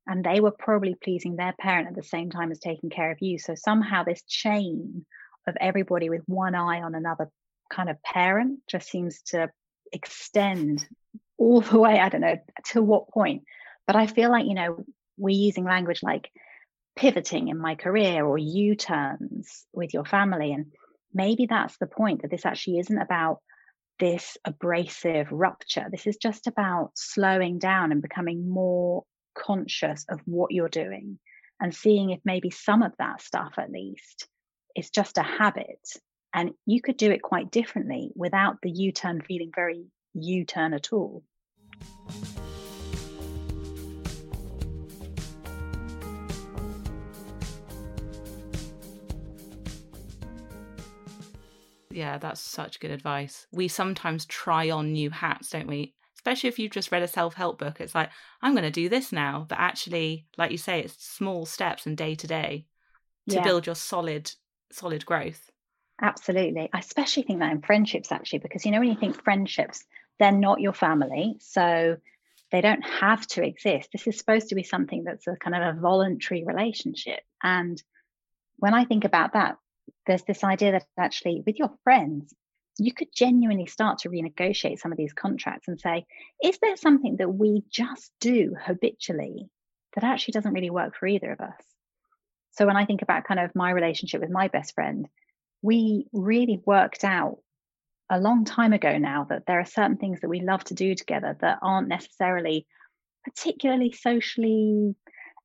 and 0.09 0.25
they 0.25 0.41
were 0.41 0.51
probably 0.51 0.95
pleasing 0.95 1.37
their 1.37 1.55
parent 1.61 1.87
at 1.87 1.95
the 1.95 2.03
same 2.03 2.31
time 2.31 2.51
as 2.51 2.59
taking 2.59 2.89
care 2.89 3.13
of 3.13 3.19
you. 3.21 3.39
So 3.39 3.55
somehow 3.55 4.03
this 4.03 4.23
chain 4.23 5.05
of 5.47 5.55
everybody 5.61 6.09
with 6.09 6.23
one 6.27 6.55
eye 6.55 6.81
on 6.81 6.95
another 6.95 7.31
kind 7.71 7.91
of 7.91 8.03
parent 8.03 8.61
just 8.67 8.89
seems 8.89 9.21
to 9.27 9.51
extend 9.93 10.87
all 11.37 11.61
the 11.61 11.79
way, 11.79 11.99
I 11.99 12.09
don't 12.09 12.21
know 12.21 12.39
to 12.73 12.83
what 12.83 13.11
point. 13.11 13.45
But 13.87 13.97
I 13.97 14.07
feel 14.07 14.31
like, 14.31 14.47
you 14.47 14.55
know, 14.55 14.85
we're 15.17 15.37
using 15.37 15.65
language 15.65 16.03
like 16.03 16.31
pivoting 16.97 17.49
in 17.49 17.59
my 17.59 17.75
career 17.75 18.25
or 18.25 18.39
U 18.39 18.75
turns 18.75 19.65
with 19.73 19.95
your 19.95 20.05
family. 20.05 20.53
And 20.53 20.73
maybe 21.13 21.47
that's 21.47 21.77
the 21.79 21.87
point 21.87 22.23
that 22.23 22.31
this 22.31 22.45
actually 22.45 22.79
isn't 22.81 22.99
about 22.99 23.39
this 23.99 24.37
abrasive 24.45 25.29
rupture. 25.31 25.87
This 25.91 26.07
is 26.07 26.17
just 26.17 26.47
about 26.47 26.91
slowing 26.95 27.59
down 27.59 27.93
and 27.93 28.03
becoming 28.03 28.49
more 28.49 29.05
conscious 29.37 30.05
of 30.09 30.21
what 30.25 30.53
you're 30.53 30.69
doing 30.69 31.19
and 31.61 31.75
seeing 31.75 32.11
if 32.11 32.21
maybe 32.25 32.51
some 32.51 32.83
of 32.83 32.93
that 32.99 33.21
stuff, 33.21 33.55
at 33.59 33.71
least, 33.71 34.29
is 34.77 34.91
just 34.91 35.19
a 35.19 35.23
habit. 35.23 35.81
And 36.35 36.51
you 36.67 36.83
could 36.83 36.97
do 36.97 37.11
it 37.11 37.23
quite 37.23 37.51
differently 37.51 38.11
without 38.15 38.57
the 38.63 38.71
U 38.71 38.93
turn 38.93 39.23
feeling 39.23 39.51
very 39.55 39.87
U 40.15 40.45
turn 40.45 40.75
at 40.75 40.93
all. 40.93 41.23
Yeah, 51.91 52.19
that's 52.19 52.41
such 52.41 52.79
good 52.79 52.93
advice. 52.93 53.49
We 53.51 53.67
sometimes 53.67 54.25
try 54.27 54.71
on 54.71 54.93
new 54.93 55.11
hats, 55.11 55.51
don't 55.51 55.67
we? 55.67 55.95
Especially 56.15 56.49
if 56.49 56.59
you've 56.59 56.71
just 56.71 56.93
read 56.93 57.03
a 57.03 57.09
self 57.09 57.35
help 57.35 57.59
book. 57.59 57.81
It's 57.81 57.95
like, 57.95 58.11
I'm 58.41 58.53
going 58.53 58.63
to 58.63 58.71
do 58.71 58.89
this 58.89 59.11
now. 59.11 59.47
But 59.49 59.59
actually, 59.59 60.27
like 60.37 60.53
you 60.53 60.59
say, 60.59 60.81
it's 60.81 61.03
small 61.03 61.45
steps 61.45 61.87
and 61.87 61.97
day 61.97 62.15
to 62.15 62.27
day 62.27 62.67
to 63.29 63.37
yeah. 63.37 63.43
build 63.43 63.67
your 63.67 63.75
solid, 63.75 64.31
solid 64.71 65.05
growth. 65.07 65.51
Absolutely. 66.01 66.71
I 66.73 66.79
especially 66.79 67.25
think 67.25 67.41
that 67.41 67.53
in 67.53 67.63
friendships, 67.63 68.13
actually, 68.13 68.39
because 68.41 68.65
you 68.65 68.71
know, 68.71 68.79
when 68.81 68.89
you 68.89 68.97
think 68.97 69.23
friendships, 69.23 69.85
they're 70.19 70.33
not 70.33 70.61
your 70.61 70.73
family. 70.73 71.37
So 71.41 71.97
they 72.51 72.61
don't 72.61 72.83
have 72.83 73.27
to 73.29 73.45
exist. 73.45 73.91
This 73.93 74.07
is 74.07 74.19
supposed 74.19 74.49
to 74.49 74.55
be 74.55 74.63
something 74.63 75.05
that's 75.05 75.27
a 75.27 75.37
kind 75.37 75.57
of 75.57 75.77
a 75.77 75.81
voluntary 75.81 76.45
relationship. 76.45 77.21
And 77.43 77.83
when 78.57 78.75
I 78.75 78.85
think 78.85 79.05
about 79.05 79.33
that, 79.35 79.57
there's 80.07 80.23
this 80.23 80.45
idea 80.45 80.73
that 80.73 80.87
actually 80.99 81.43
with 81.45 81.59
your 81.59 81.71
friends, 81.85 82.33
you 82.79 82.93
could 82.93 83.09
genuinely 83.13 83.67
start 83.67 83.99
to 83.99 84.09
renegotiate 84.09 84.79
some 84.79 84.93
of 84.93 84.99
these 84.99 85.13
contracts 85.13 85.67
and 85.69 85.81
say, 85.81 86.07
is 86.43 86.59
there 86.61 86.77
something 86.77 87.17
that 87.17 87.29
we 87.29 87.65
just 87.71 88.13
do 88.21 88.55
habitually 88.61 89.51
that 89.95 90.05
actually 90.05 90.33
doesn't 90.33 90.53
really 90.53 90.71
work 90.71 90.95
for 90.97 91.07
either 91.07 91.33
of 91.33 91.41
us? 91.41 91.61
So 92.53 92.67
when 92.67 92.77
I 92.77 92.87
think 92.87 93.03
about 93.03 93.25
kind 93.25 93.41
of 93.41 93.55
my 93.55 93.73
relationship 93.73 94.21
with 94.21 94.31
my 94.31 94.49
best 94.49 94.75
friend, 94.75 95.09
we 95.63 96.07
really 96.13 96.61
worked 96.65 97.05
out 97.05 97.39
a 98.11 98.21
long 98.21 98.45
time 98.45 98.73
ago 98.73 98.99
now 98.99 99.27
that 99.29 99.45
there 99.47 99.61
are 99.61 99.67
certain 99.67 99.97
things 99.97 100.21
that 100.21 100.29
we 100.29 100.41
love 100.41 100.65
to 100.65 100.75
do 100.75 100.95
together 100.95 101.37
that 101.41 101.59
aren't 101.63 101.89
necessarily 101.89 102.67
particularly 103.25 103.93
socially 103.93 104.95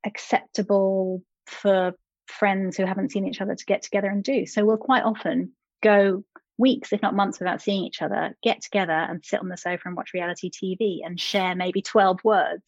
acceptable 0.05 1.21
for 1.45 1.93
friends 2.27 2.77
who 2.77 2.85
haven't 2.85 3.11
seen 3.11 3.27
each 3.27 3.41
other 3.41 3.55
to 3.55 3.65
get 3.65 3.81
together 3.81 4.07
and 4.07 4.23
do. 4.23 4.45
So 4.45 4.65
we'll 4.65 4.77
quite 4.77 5.03
often 5.03 5.51
go 5.81 6.23
weeks, 6.57 6.93
if 6.93 7.01
not 7.01 7.15
months, 7.15 7.39
without 7.39 7.61
seeing 7.61 7.83
each 7.83 8.01
other, 8.01 8.37
get 8.41 8.61
together 8.61 8.93
and 8.93 9.23
sit 9.23 9.39
on 9.39 9.49
the 9.49 9.57
sofa 9.57 9.83
and 9.85 9.97
watch 9.97 10.13
reality 10.13 10.49
TV 10.49 10.99
and 11.03 11.19
share 11.19 11.55
maybe 11.55 11.81
12 11.81 12.19
words. 12.23 12.63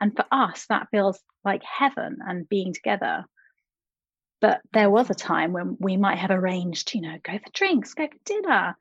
And 0.00 0.14
for 0.14 0.24
us, 0.30 0.66
that 0.68 0.88
feels 0.90 1.18
like 1.44 1.62
heaven 1.62 2.18
and 2.26 2.48
being 2.48 2.74
together. 2.74 3.24
But 4.40 4.60
there 4.72 4.90
was 4.90 5.10
a 5.10 5.14
time 5.14 5.52
when 5.52 5.76
we 5.80 5.96
might 5.96 6.18
have 6.18 6.30
arranged, 6.30 6.94
you 6.94 7.00
know, 7.00 7.18
go 7.22 7.38
for 7.38 7.50
drinks, 7.52 7.94
go 7.94 8.06
for 8.06 8.18
dinner, 8.24 8.76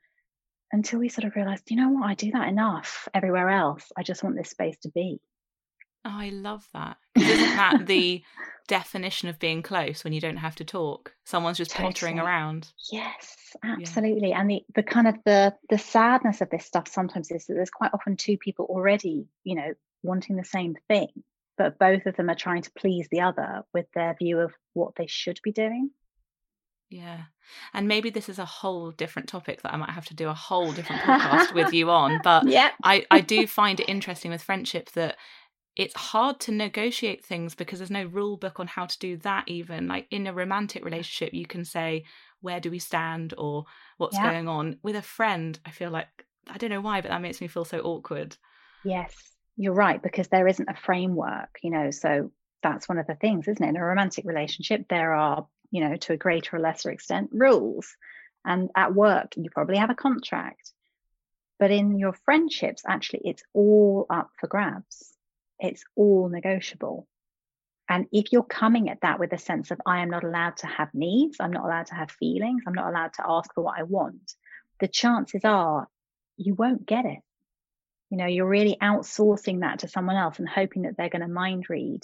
until 0.72 1.00
we 1.00 1.10
sort 1.10 1.26
of 1.26 1.36
realized, 1.36 1.70
you 1.72 1.78
know 1.78 1.90
what, 1.90 2.10
I 2.10 2.14
do 2.14 2.32
that 2.32 2.48
enough 2.48 3.08
everywhere 3.14 3.50
else. 3.50 3.92
I 3.98 4.04
just 4.04 4.24
want 4.24 4.36
this 4.36 4.50
space 4.50 4.78
to 4.84 4.90
be. 4.90 5.20
Oh, 6.06 6.12
I 6.14 6.30
love 6.30 6.66
that. 6.74 6.98
Isn't 7.16 7.56
that 7.56 7.86
the 7.86 8.24
definition 8.68 9.30
of 9.30 9.40
being 9.40 9.62
close 9.62 10.04
when 10.04 10.14
you 10.14 10.22
don't 10.22 10.38
have 10.38 10.56
to 10.56 10.66
talk? 10.66 11.14
Someone's 11.26 11.58
just 11.58 11.72
totally. 11.72 11.94
pottering 11.94 12.20
around. 12.20 12.72
Yes, 12.92 13.56
absolutely. 13.64 14.30
Yeah. 14.30 14.42
And 14.42 14.50
the, 14.50 14.64
the 14.76 14.84
kind 14.84 15.08
of 15.08 15.16
the 15.26 15.54
the 15.70 15.78
sadness 15.78 16.42
of 16.42 16.50
this 16.50 16.66
stuff 16.66 16.88
sometimes 16.88 17.32
is 17.32 17.46
that 17.48 17.56
there's 17.56 17.70
quite 17.70 17.92
often 17.94 18.16
two 18.16 18.38
people 18.38 18.66
already, 18.70 19.28
you 19.44 19.56
know, 19.56 19.74
wanting 20.04 20.38
the 20.38 20.46
same 20.46 20.76
thing, 20.88 21.08
but 21.58 21.80
both 21.80 22.06
of 22.06 22.16
them 22.16 22.30
are 22.30 22.36
trying 22.36 22.62
to 22.62 22.72
please 22.78 23.08
the 23.12 23.22
other 23.22 23.64
with 23.74 23.86
their 23.94 24.16
view 24.18 24.40
of 24.40 24.54
what 24.74 24.96
they 24.96 25.08
should 25.08 25.40
be 25.44 25.52
doing. 25.52 25.92
Yeah. 26.90 27.24
And 27.74 27.88
maybe 27.88 28.10
this 28.10 28.30
is 28.30 28.40
a 28.40 28.46
whole 28.46 28.92
different 28.92 29.28
topic 29.28 29.62
that 29.62 29.74
I 29.74 29.78
might 29.78 29.90
have 29.90 30.06
to 30.06 30.16
do 30.16 30.30
a 30.30 30.34
whole 30.34 30.72
different 30.72 31.02
podcast 31.02 31.54
with 31.54 31.74
you 31.74 31.90
on. 31.90 32.22
But 32.24 32.48
yeah. 32.48 32.72
I, 32.84 33.06
I 33.12 33.22
do 33.22 33.46
find 33.46 33.80
it 33.80 33.90
interesting 33.90 34.32
with 34.32 34.44
friendship 34.44 34.92
that 34.92 35.18
it's 35.76 35.96
hard 35.96 36.40
to 36.42 36.52
negotiate 36.52 37.24
things 37.24 37.56
because 37.56 37.80
there's 37.80 37.92
no 37.92 38.06
rule 38.06 38.38
book 38.38 38.60
on 38.60 38.68
how 38.68 38.86
to 38.86 39.00
do 39.00 39.18
that 39.18 39.44
even. 39.48 39.88
Like 39.88 40.08
in 40.12 40.28
a 40.28 40.34
romantic 40.34 40.84
relationship, 40.84 41.34
you 41.34 41.46
can 41.46 41.66
say, 41.66 42.06
where 42.42 42.60
do 42.60 42.72
we 42.72 42.80
stand 42.80 43.34
or 43.38 43.66
what's 43.98 44.16
yeah. 44.16 44.32
going 44.32 44.48
on. 44.48 44.78
With 44.82 44.96
a 44.96 45.02
friend, 45.02 45.60
I 45.66 45.72
feel 45.72 45.92
like 45.92 46.08
I 46.50 46.58
don't 46.58 46.70
know 46.70 46.82
why, 46.82 47.02
but 47.02 47.10
that 47.10 47.22
makes 47.22 47.42
me 47.42 47.48
feel 47.48 47.66
so 47.66 47.80
awkward. 47.80 48.38
Yes, 48.84 49.14
you're 49.58 49.74
right, 49.74 50.02
because 50.02 50.28
there 50.30 50.48
isn't 50.48 50.70
a 50.70 50.76
framework, 50.76 51.60
you 51.62 51.72
know. 51.72 51.92
So 51.92 52.32
that's 52.64 52.88
one 52.88 53.00
of 53.00 53.08
the 53.08 53.16
things, 53.16 53.48
isn't 53.48 53.64
it? 53.64 53.70
In 53.70 53.78
a 53.78 53.84
romantic 53.84 54.26
relationship, 54.26 54.86
there 54.88 55.14
are 55.14 55.48
you 55.72 55.82
know, 55.82 55.96
to 55.98 56.14
a 56.14 56.18
greater 56.18 56.56
or 56.56 56.60
lesser 56.60 56.92
extent, 56.92 57.30
rules. 57.32 57.96
And 58.46 58.70
at 58.76 58.96
work, 58.96 59.34
you 59.36 59.50
probably 59.50 59.78
have 59.78 59.90
a 59.90 59.96
contract. 59.96 60.72
But 61.60 61.72
in 61.72 61.98
your 61.98 62.14
friendships, 62.14 62.84
actually, 62.88 63.22
it's 63.26 63.44
all 63.54 64.06
up 64.10 64.30
for 64.40 64.48
grabs. 64.48 65.14
It's 65.60 65.84
all 65.96 66.30
negotiable. 66.30 67.08
And 67.90 68.06
if 68.12 68.32
you're 68.32 68.44
coming 68.44 68.90
at 68.90 69.02
that 69.02 69.20
with 69.20 69.34
a 69.34 69.38
sense 69.38 69.72
of, 69.72 69.82
I 69.86 70.02
am 70.02 70.10
not 70.10 70.24
allowed 70.24 70.58
to 70.58 70.68
have 70.68 70.94
needs, 70.94 71.38
I'm 71.40 71.52
not 71.52 71.66
allowed 71.66 71.88
to 71.88 71.96
have 71.96 72.12
feelings, 72.12 72.64
I'm 72.68 72.74
not 72.74 72.90
allowed 72.90 73.14
to 73.14 73.24
ask 73.28 73.54
for 73.54 73.64
what 73.64 73.80
I 73.80 73.84
want, 73.84 74.34
the 74.80 74.90
chances 74.90 75.42
are 75.46 75.88
you 76.36 76.54
won't 76.54 76.86
get 76.86 77.06
it. 77.06 77.20
You 78.10 78.18
know, 78.18 78.26
you're 78.26 78.48
really 78.48 78.78
outsourcing 78.82 79.62
that 79.62 79.80
to 79.80 79.88
someone 79.88 80.16
else 80.16 80.40
and 80.40 80.48
hoping 80.48 80.84
that 80.84 80.96
they're 80.98 81.10
going 81.10 81.22
to 81.22 81.28
mind 81.28 81.66
read 81.70 82.02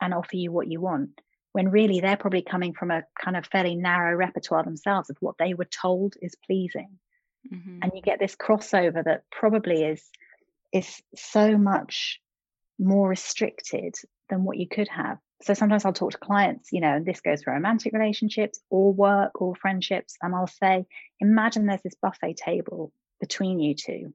and 0.00 0.14
offer 0.14 0.36
you 0.36 0.52
what 0.52 0.68
you 0.68 0.80
want 0.80 1.20
when 1.54 1.70
really 1.70 2.00
they're 2.00 2.16
probably 2.16 2.42
coming 2.42 2.74
from 2.74 2.90
a 2.90 3.04
kind 3.18 3.36
of 3.36 3.46
fairly 3.46 3.76
narrow 3.76 4.14
repertoire 4.16 4.64
themselves 4.64 5.08
of 5.08 5.16
what 5.20 5.36
they 5.38 5.54
were 5.54 5.64
told 5.64 6.14
is 6.20 6.34
pleasing. 6.46 6.98
Mm-hmm. 7.52 7.78
And 7.80 7.92
you 7.94 8.02
get 8.02 8.18
this 8.18 8.34
crossover 8.34 9.04
that 9.04 9.22
probably 9.30 9.84
is 9.84 10.02
is 10.72 11.00
so 11.14 11.56
much 11.56 12.20
more 12.80 13.08
restricted 13.08 13.94
than 14.28 14.42
what 14.42 14.56
you 14.56 14.66
could 14.66 14.88
have. 14.88 15.18
So 15.42 15.54
sometimes 15.54 15.84
I'll 15.84 15.92
talk 15.92 16.10
to 16.10 16.18
clients, 16.18 16.72
you 16.72 16.80
know, 16.80 16.96
and 16.96 17.06
this 17.06 17.20
goes 17.20 17.44
for 17.44 17.52
romantic 17.52 17.92
relationships 17.92 18.58
or 18.68 18.92
work 18.92 19.40
or 19.40 19.54
friendships, 19.54 20.16
and 20.20 20.34
I'll 20.34 20.48
say, 20.48 20.86
imagine 21.20 21.66
there's 21.66 21.82
this 21.82 21.94
buffet 22.02 22.36
table 22.36 22.92
between 23.20 23.60
you 23.60 23.76
two 23.76 24.12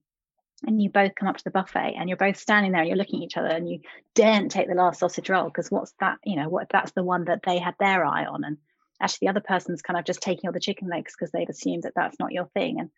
and 0.66 0.82
you 0.82 0.90
both 0.90 1.16
come 1.16 1.28
up 1.28 1.38
to 1.38 1.44
the 1.44 1.52
buffet 1.52 1.96
and 1.98 2.10
you're 2.10 2.18
both 2.18 2.38
standing 2.38 2.72
there 2.72 2.82
and 2.82 2.90
you're 2.90 2.98
looking 2.98 3.22
at 3.22 3.26
each 3.26 3.38
other 3.38 3.48
and 3.48 3.70
you 3.70 3.80
daren't 4.16 4.52
take 4.52 4.68
the 4.68 4.76
last 4.76 5.00
sausage 5.00 5.30
roll 5.30 5.46
because 5.46 5.72
what's 5.72 5.94
that 6.00 6.18
you 6.26 6.36
know 6.36 6.50
what 6.50 6.68
that's 6.70 6.92
the 6.92 7.04
one 7.04 7.26
that 7.26 7.42
they 7.46 7.60
had 7.60 7.76
their 7.80 8.06
eye 8.06 8.26
on. 8.26 8.44
And 8.44 8.58
actually 9.02 9.28
the 9.28 9.30
other 9.30 9.42
person's 9.42 9.82
kind 9.82 9.98
of 9.98 10.06
just 10.06 10.22
taking 10.22 10.48
all 10.48 10.54
the 10.54 10.60
chicken 10.60 10.90
legs 10.90 11.14
because 11.18 11.32
they've 11.32 11.50
assumed 11.50 11.84
that 11.84 11.94
that's 11.96 12.20
not 12.20 12.32
your 12.32 12.50
thing. 12.54 12.80
And 12.80 12.90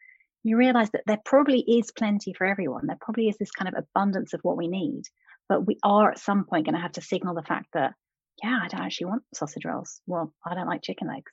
you 0.43 0.57
realize 0.57 0.89
that 0.91 1.03
there 1.05 1.21
probably 1.23 1.59
is 1.59 1.91
plenty 1.91 2.33
for 2.33 2.47
everyone. 2.47 2.87
There 2.87 2.97
probably 2.99 3.29
is 3.29 3.37
this 3.37 3.51
kind 3.51 3.67
of 3.67 3.75
abundance 3.77 4.33
of 4.33 4.41
what 4.43 4.57
we 4.57 4.67
need 4.67 5.03
but 5.51 5.67
we 5.67 5.77
are 5.83 6.11
at 6.11 6.17
some 6.17 6.45
point 6.45 6.65
going 6.65 6.75
to 6.75 6.81
have 6.81 6.93
to 6.93 7.01
signal 7.01 7.35
the 7.35 7.43
fact 7.43 7.67
that 7.73 7.93
yeah 8.41 8.57
i 8.63 8.69
don't 8.69 8.79
actually 8.79 9.07
want 9.07 9.23
sausage 9.33 9.65
rolls. 9.65 9.99
Well 10.07 10.33
i 10.45 10.55
don't 10.55 10.67
like 10.67 10.81
chicken 10.81 11.09
legs. 11.09 11.29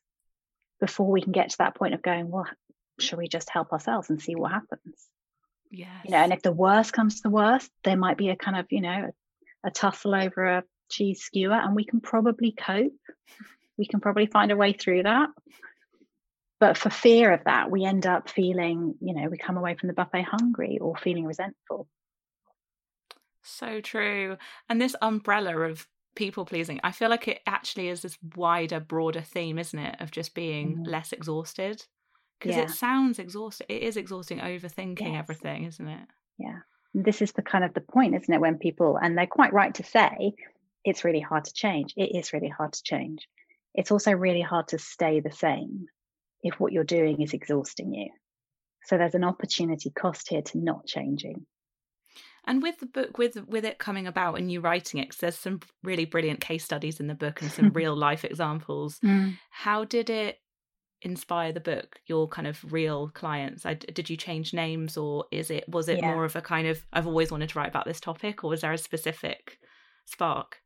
Before 0.81 1.09
we 1.09 1.23
can 1.23 1.31
get 1.31 1.51
to 1.51 1.59
that 1.59 1.77
point 1.77 1.95
of 1.95 2.03
going 2.03 2.29
well 2.29 2.47
should 2.99 3.19
we 3.19 3.29
just 3.29 3.49
help 3.49 3.73
ourselves 3.73 4.11
and 4.11 4.21
see 4.21 4.35
what 4.35 4.51
happens 4.51 5.07
yeah. 5.71 5.99
You 6.05 6.11
know, 6.13 6.19
and 6.19 6.33
if 6.33 6.43
the 6.43 6.53
worst 6.53 6.93
comes 6.93 7.17
to 7.17 7.23
the 7.23 7.31
worst, 7.31 7.71
there 7.85 7.97
might 7.97 8.17
be 8.17 8.31
a 8.31 8.37
kind 8.37 8.57
of, 8.57 8.67
you 8.71 8.81
know, 8.81 9.11
a, 9.65 9.69
a 9.69 9.71
tussle 9.71 10.15
over 10.15 10.45
a 10.45 10.65
cheese 10.91 11.23
skewer 11.23 11.55
and 11.55 11.75
we 11.75 11.85
can 11.85 12.01
probably 12.01 12.53
cope. 12.53 12.93
We 13.77 13.87
can 13.87 14.01
probably 14.01 14.27
find 14.27 14.51
a 14.51 14.57
way 14.57 14.73
through 14.73 15.05
that. 15.05 15.29
But 16.61 16.77
for 16.77 16.91
fear 16.91 17.33
of 17.33 17.45
that, 17.45 17.71
we 17.71 17.85
end 17.85 18.07
up 18.07 18.29
feeling, 18.29 18.95
you 19.01 19.15
know, 19.15 19.29
we 19.29 19.39
come 19.39 19.57
away 19.57 19.77
from 19.77 19.87
the 19.87 19.93
buffet 19.93 20.23
hungry 20.23 20.79
or 20.81 20.97
feeling 20.97 21.25
resentful. 21.25 21.87
So 23.45 23.81
true. 23.81 24.37
And 24.69 24.81
this 24.81 24.97
umbrella 25.01 25.57
of 25.61 25.87
people 26.17 26.45
pleasing, 26.45 26.81
I 26.83 26.91
feel 26.91 27.11
like 27.11 27.29
it 27.29 27.41
actually 27.47 27.89
is 27.89 28.03
this 28.03 28.19
wider, 28.35 28.81
broader 28.81 29.21
theme, 29.21 29.59
isn't 29.59 29.79
it? 29.79 30.01
Of 30.01 30.11
just 30.11 30.35
being 30.35 30.79
mm. 30.79 30.87
less 30.87 31.13
exhausted 31.13 31.85
because 32.39 32.57
yeah. 32.57 32.63
it 32.63 32.71
sounds 32.71 33.19
exhausting. 33.19 33.67
It 33.69 33.83
is 33.83 33.97
exhausting 33.97 34.39
overthinking 34.39 35.13
yes. 35.13 35.19
everything, 35.19 35.65
isn't 35.65 35.89
it? 35.89 36.09
Yeah. 36.39 36.59
This 36.95 37.21
is 37.21 37.33
the 37.33 37.43
kind 37.43 37.65
of 37.65 37.75
the 37.75 37.81
point, 37.81 38.15
isn't 38.15 38.33
it? 38.33 38.41
When 38.41 38.59
people, 38.59 38.99
and 39.01 39.17
they're 39.17 39.27
quite 39.27 39.53
right 39.53 39.75
to 39.75 39.85
say, 39.85 40.33
it's 40.85 41.05
really 41.05 41.21
hard 41.21 41.45
to 41.45 41.53
change. 41.53 41.95
It 41.97 42.17
is 42.17 42.33
really 42.33 42.49
hard 42.49 42.73
to 42.73 42.83
change. 42.83 43.29
It's 43.75 43.91
also 43.91 44.13
really 44.13 44.41
hard 44.41 44.69
to 44.69 44.79
stay 44.79 45.21
the 45.21 45.33
same 45.33 45.87
if 46.43 46.59
what 46.59 46.73
you're 46.73 46.85
doing 46.85 47.21
is 47.21 47.35
exhausting 47.35 47.93
you. 47.93 48.09
So 48.85 48.97
there's 48.97 49.15
an 49.15 49.25
opportunity 49.25 49.91
cost 49.91 50.29
here 50.29 50.43
to 50.43 50.59
not 50.59 50.87
changing. 50.87 51.47
And 52.47 52.63
with 52.63 52.79
the 52.79 52.87
book, 52.87 53.19
with 53.19 53.37
with 53.47 53.67
it 53.67 53.79
coming 53.79 54.07
about 54.07 54.39
and 54.39 54.51
you 54.51 54.61
writing 54.63 55.01
it, 55.01 55.09
because 55.09 55.19
there's 55.19 55.39
some 55.39 55.61
really 55.83 56.07
brilliant 56.07 56.41
case 56.41 56.65
studies 56.65 56.99
in 56.99 57.07
the 57.07 57.15
book 57.15 57.43
and 57.43 57.51
some 57.51 57.71
real 57.75 57.95
life 57.95 58.25
examples. 58.25 58.99
Mm. 59.01 59.37
How 59.51 59.85
did 59.85 60.09
it 60.09 60.39
inspire 61.03 61.53
the 61.53 61.61
book? 61.61 62.01
Your 62.07 62.29
kind 62.29 62.47
of 62.47 62.73
real 62.73 63.09
clients? 63.09 63.65
I, 63.67 63.75
did 63.75 64.11
you 64.11 64.17
change 64.17 64.53
names, 64.53 64.97
or 64.97 65.27
is 65.31 65.51
it 65.51 65.69
was 65.69 65.89
it 65.89 65.99
Yeah. 65.99 66.13
more 66.15 66.25
of 66.25 66.37
a 66.37 66.41
kind 66.41 66.67
of 66.69 66.87
I've 66.93 67.07
always 67.07 67.31
wanted 67.31 67.49
to 67.51 67.59
write 67.59 67.69
about 67.69 67.85
this 67.87 68.01
topic, 68.01 68.45
or 68.45 68.51
was 68.51 68.61
there 68.63 68.73
a 68.73 68.79
specific 68.79 69.59
spark? 70.07 70.59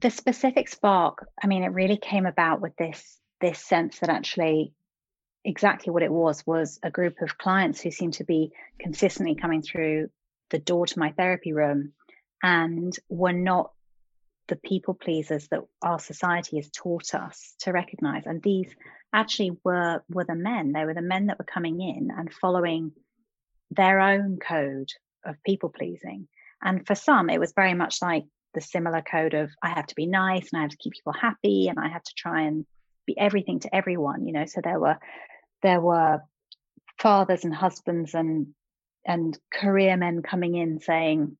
the 0.00 0.08
specific 0.10 0.70
spark 0.70 1.28
i 1.42 1.46
mean 1.46 1.62
it 1.64 1.68
really 1.68 1.98
came 1.98 2.24
about 2.24 2.62
with 2.62 2.74
this 2.76 3.18
this 3.42 3.58
sense 3.58 3.98
that 3.98 4.08
actually 4.08 4.72
exactly 5.44 5.92
what 5.92 6.02
it 6.02 6.10
was 6.10 6.42
was 6.46 6.78
a 6.82 6.90
group 6.90 7.20
of 7.20 7.36
clients 7.36 7.78
who 7.82 7.90
seemed 7.90 8.14
to 8.14 8.24
be 8.24 8.50
consistently 8.80 9.34
coming 9.34 9.60
through 9.60 10.08
the 10.48 10.58
door 10.58 10.86
to 10.86 10.98
my 10.98 11.12
therapy 11.12 11.52
room 11.52 11.92
and 12.42 12.96
were 13.10 13.34
not 13.34 13.72
the 14.48 14.56
people 14.56 14.94
pleasers 14.94 15.48
that 15.48 15.60
our 15.82 15.98
society 15.98 16.56
has 16.56 16.70
taught 16.70 17.14
us 17.14 17.54
to 17.58 17.70
recognize 17.70 18.24
and 18.24 18.42
these 18.42 18.74
actually 19.12 19.52
were 19.64 20.02
were 20.08 20.24
the 20.24 20.34
men 20.34 20.72
they 20.72 20.84
were 20.84 20.94
the 20.94 21.02
men 21.02 21.26
that 21.26 21.38
were 21.38 21.44
coming 21.44 21.80
in 21.80 22.10
and 22.16 22.32
following 22.32 22.92
their 23.70 24.00
own 24.00 24.38
code 24.38 24.88
of 25.24 25.36
people 25.44 25.68
pleasing 25.68 26.28
and 26.62 26.86
for 26.86 26.94
some 26.94 27.30
it 27.30 27.40
was 27.40 27.52
very 27.54 27.74
much 27.74 28.02
like 28.02 28.24
the 28.54 28.60
similar 28.60 29.02
code 29.02 29.34
of 29.34 29.50
I 29.62 29.70
have 29.70 29.86
to 29.86 29.94
be 29.94 30.06
nice 30.06 30.50
and 30.52 30.58
I 30.58 30.62
have 30.62 30.70
to 30.70 30.76
keep 30.76 30.92
people 30.92 31.12
happy 31.12 31.68
and 31.68 31.78
I 31.78 31.88
have 31.88 32.02
to 32.02 32.14
try 32.16 32.42
and 32.42 32.66
be 33.06 33.18
everything 33.18 33.60
to 33.60 33.74
everyone, 33.74 34.26
you 34.26 34.32
know. 34.32 34.46
So 34.46 34.60
there 34.62 34.78
were 34.78 34.98
there 35.62 35.80
were 35.80 36.20
fathers 36.98 37.44
and 37.44 37.54
husbands 37.54 38.14
and 38.14 38.48
and 39.04 39.36
career 39.52 39.96
men 39.96 40.22
coming 40.22 40.54
in 40.54 40.80
saying, 40.80 41.36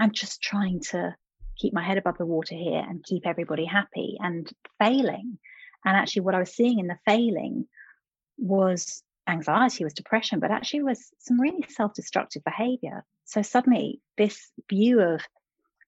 I'm 0.00 0.12
just 0.12 0.40
trying 0.40 0.80
to 0.90 1.14
keep 1.56 1.72
my 1.72 1.84
head 1.84 1.98
above 1.98 2.18
the 2.18 2.26
water 2.26 2.54
here 2.54 2.82
and 2.86 3.04
keep 3.04 3.26
everybody 3.26 3.64
happy 3.64 4.16
and 4.18 4.50
failing. 4.78 5.38
And 5.84 5.96
actually 5.96 6.22
what 6.22 6.34
I 6.34 6.40
was 6.40 6.54
seeing 6.54 6.78
in 6.78 6.86
the 6.86 6.98
failing 7.04 7.66
was 8.38 9.02
anxiety, 9.28 9.84
was 9.84 9.94
depression, 9.94 10.40
but 10.40 10.50
actually 10.50 10.82
was 10.82 11.10
some 11.18 11.40
really 11.40 11.64
self-destructive 11.68 12.44
behavior. 12.44 13.04
So 13.24 13.42
suddenly 13.42 14.00
this 14.16 14.50
view 14.68 15.00
of 15.00 15.20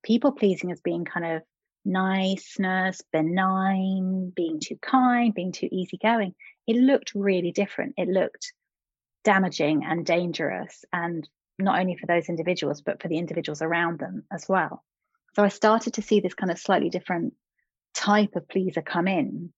people 0.03 0.33
pleasing 0.33 0.71
as 0.73 0.81
being 0.81 1.05
kind 1.05 1.37
of 1.37 1.43
niceness, 1.85 3.01
benign, 3.13 4.33
being 4.35 4.61
too 4.61 4.77
kind, 4.83 5.33
being 5.35 5.53
too 5.53 5.69
easygoing, 5.71 6.35
it 6.67 6.77
looked 6.77 7.13
really 7.15 7.53
different. 7.53 7.95
It 7.97 8.09
looked 8.09 8.53
damaging 9.25 9.85
and 9.85 10.05
dangerous, 10.05 10.85
and 10.93 11.29
not 11.59 11.79
only 11.81 11.97
for 11.97 12.07
those 12.07 12.29
individuals, 12.29 12.83
but 12.83 13.01
for 13.01 13.09
the 13.09 13.19
individuals 13.19 13.63
around 13.63 13.99
them 13.99 14.25
as 14.33 14.49
well. 14.49 14.85
So 15.35 15.45
I 15.45 15.49
started 15.49 15.95
to 15.95 16.03
see 16.03 16.21
this 16.21 16.35
kind 16.35 16.51
of 16.51 16.59
slightly 16.59 16.91
different 16.91 17.35
type 17.95 18.37
of 18.37 18.49
pleaser 18.49 18.83
come 18.83 19.09
in. 19.09 19.53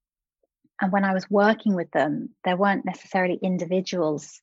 And 0.81 0.93
when 0.93 1.05
I 1.05 1.13
was 1.13 1.29
working 1.31 1.75
with 1.75 1.91
them, 1.91 2.31
there 2.45 2.57
weren't 2.57 2.85
necessarily 2.85 3.39
individuals 3.43 4.41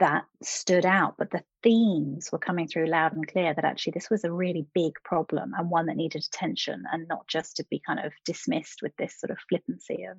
that 0.00 0.24
stood 0.42 0.84
out, 0.84 1.14
but 1.16 1.30
the 1.30 1.44
themes 1.62 2.30
were 2.32 2.38
coming 2.38 2.66
through 2.66 2.86
loud 2.86 3.12
and 3.12 3.26
clear 3.26 3.54
that 3.54 3.64
actually 3.64 3.92
this 3.92 4.10
was 4.10 4.24
a 4.24 4.32
really 4.32 4.66
big 4.74 4.94
problem 5.04 5.52
and 5.56 5.70
one 5.70 5.86
that 5.86 5.96
needed 5.96 6.24
attention 6.24 6.82
and 6.90 7.06
not 7.06 7.28
just 7.28 7.56
to 7.56 7.64
be 7.70 7.80
kind 7.86 8.00
of 8.00 8.12
dismissed 8.24 8.80
with 8.82 8.92
this 8.96 9.20
sort 9.20 9.30
of 9.30 9.38
flippancy 9.48 10.04
of, 10.10 10.16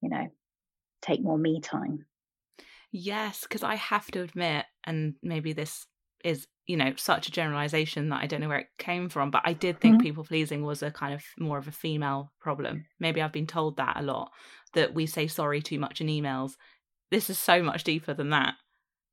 you 0.00 0.08
know, 0.08 0.26
take 1.02 1.22
more 1.22 1.38
me 1.38 1.60
time. 1.60 2.06
Yes, 2.90 3.42
because 3.42 3.62
I 3.62 3.76
have 3.76 4.10
to 4.12 4.22
admit, 4.22 4.64
and 4.84 5.14
maybe 5.22 5.52
this 5.52 5.86
is, 6.24 6.48
you 6.66 6.76
know, 6.76 6.92
such 6.96 7.28
a 7.28 7.32
generalization 7.32 8.08
that 8.08 8.22
I 8.22 8.26
don't 8.26 8.40
know 8.40 8.48
where 8.48 8.58
it 8.58 8.68
came 8.78 9.08
from, 9.08 9.30
but 9.30 9.42
I 9.44 9.52
did 9.52 9.80
think 9.80 9.98
Mhm. 9.98 10.02
people 10.02 10.24
pleasing 10.24 10.62
was 10.62 10.82
a 10.82 10.90
kind 10.90 11.14
of 11.14 11.24
more 11.38 11.58
of 11.58 11.68
a 11.68 11.72
female 11.72 12.32
problem. 12.40 12.86
Maybe 12.98 13.22
I've 13.22 13.32
been 13.32 13.46
told 13.46 13.76
that 13.76 13.96
a 13.96 14.02
lot, 14.02 14.32
that 14.74 14.94
we 14.94 15.06
say 15.06 15.26
sorry 15.28 15.62
too 15.62 15.78
much 15.78 16.00
in 16.00 16.08
emails. 16.08 16.56
This 17.10 17.30
is 17.30 17.38
so 17.38 17.62
much 17.62 17.84
deeper 17.84 18.14
than 18.14 18.30
that. 18.30 18.54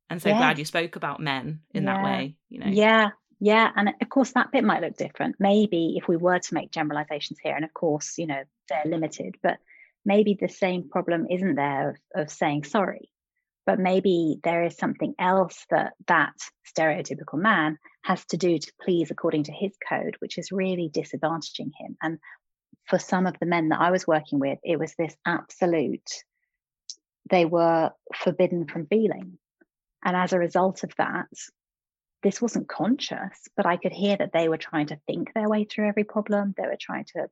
And 0.09 0.21
so 0.21 0.33
glad 0.33 0.59
you 0.59 0.65
spoke 0.65 0.95
about 0.95 1.19
men 1.19 1.61
in 1.73 1.85
that 1.85 2.01
way, 2.03 2.37
you 2.49 2.59
know. 2.59 2.67
Yeah, 2.67 3.11
yeah. 3.39 3.71
And 3.75 3.93
of 4.01 4.09
course, 4.09 4.33
that 4.33 4.51
bit 4.51 4.63
might 4.63 4.81
look 4.81 4.97
different. 4.97 5.37
Maybe 5.39 5.95
if 5.97 6.07
we 6.07 6.17
were 6.17 6.39
to 6.39 6.53
make 6.53 6.71
generalizations 6.71 7.39
here, 7.41 7.55
and 7.55 7.65
of 7.65 7.73
course, 7.73 8.17
you 8.17 8.27
know, 8.27 8.43
they're 8.69 8.83
limited, 8.85 9.35
but 9.41 9.59
maybe 10.05 10.37
the 10.39 10.49
same 10.49 10.89
problem 10.89 11.27
isn't 11.29 11.55
there 11.55 11.91
of, 11.91 11.97
of 12.15 12.29
saying 12.31 12.65
sorry. 12.65 13.09
But 13.65 13.79
maybe 13.79 14.39
there 14.43 14.63
is 14.63 14.77
something 14.77 15.15
else 15.17 15.65
that 15.69 15.93
that 16.07 16.33
stereotypical 16.77 17.39
man 17.39 17.77
has 18.03 18.25
to 18.25 18.37
do 18.37 18.57
to 18.57 18.73
please 18.81 19.09
according 19.09 19.43
to 19.43 19.53
his 19.53 19.71
code, 19.87 20.15
which 20.19 20.37
is 20.37 20.51
really 20.51 20.89
disadvantaging 20.93 21.71
him. 21.79 21.97
And 22.01 22.19
for 22.85 22.99
some 22.99 23.25
of 23.25 23.35
the 23.39 23.45
men 23.45 23.69
that 23.69 23.79
I 23.79 23.91
was 23.91 24.05
working 24.05 24.39
with, 24.39 24.59
it 24.63 24.77
was 24.77 24.93
this 24.95 25.15
absolute, 25.25 26.09
they 27.29 27.45
were 27.45 27.91
forbidden 28.15 28.67
from 28.67 28.87
feeling. 28.87 29.37
And 30.03 30.17
as 30.17 30.33
a 30.33 30.39
result 30.39 30.83
of 30.83 30.91
that, 30.97 31.27
this 32.23 32.41
wasn't 32.41 32.69
conscious, 32.69 33.47
but 33.55 33.65
I 33.65 33.77
could 33.77 33.93
hear 33.93 34.17
that 34.17 34.31
they 34.33 34.49
were 34.49 34.57
trying 34.57 34.87
to 34.87 34.99
think 35.07 35.33
their 35.33 35.49
way 35.49 35.65
through 35.65 35.87
every 35.87 36.03
problem. 36.03 36.53
They 36.57 36.63
were 36.63 36.77
trying 36.79 37.05
to 37.15 37.29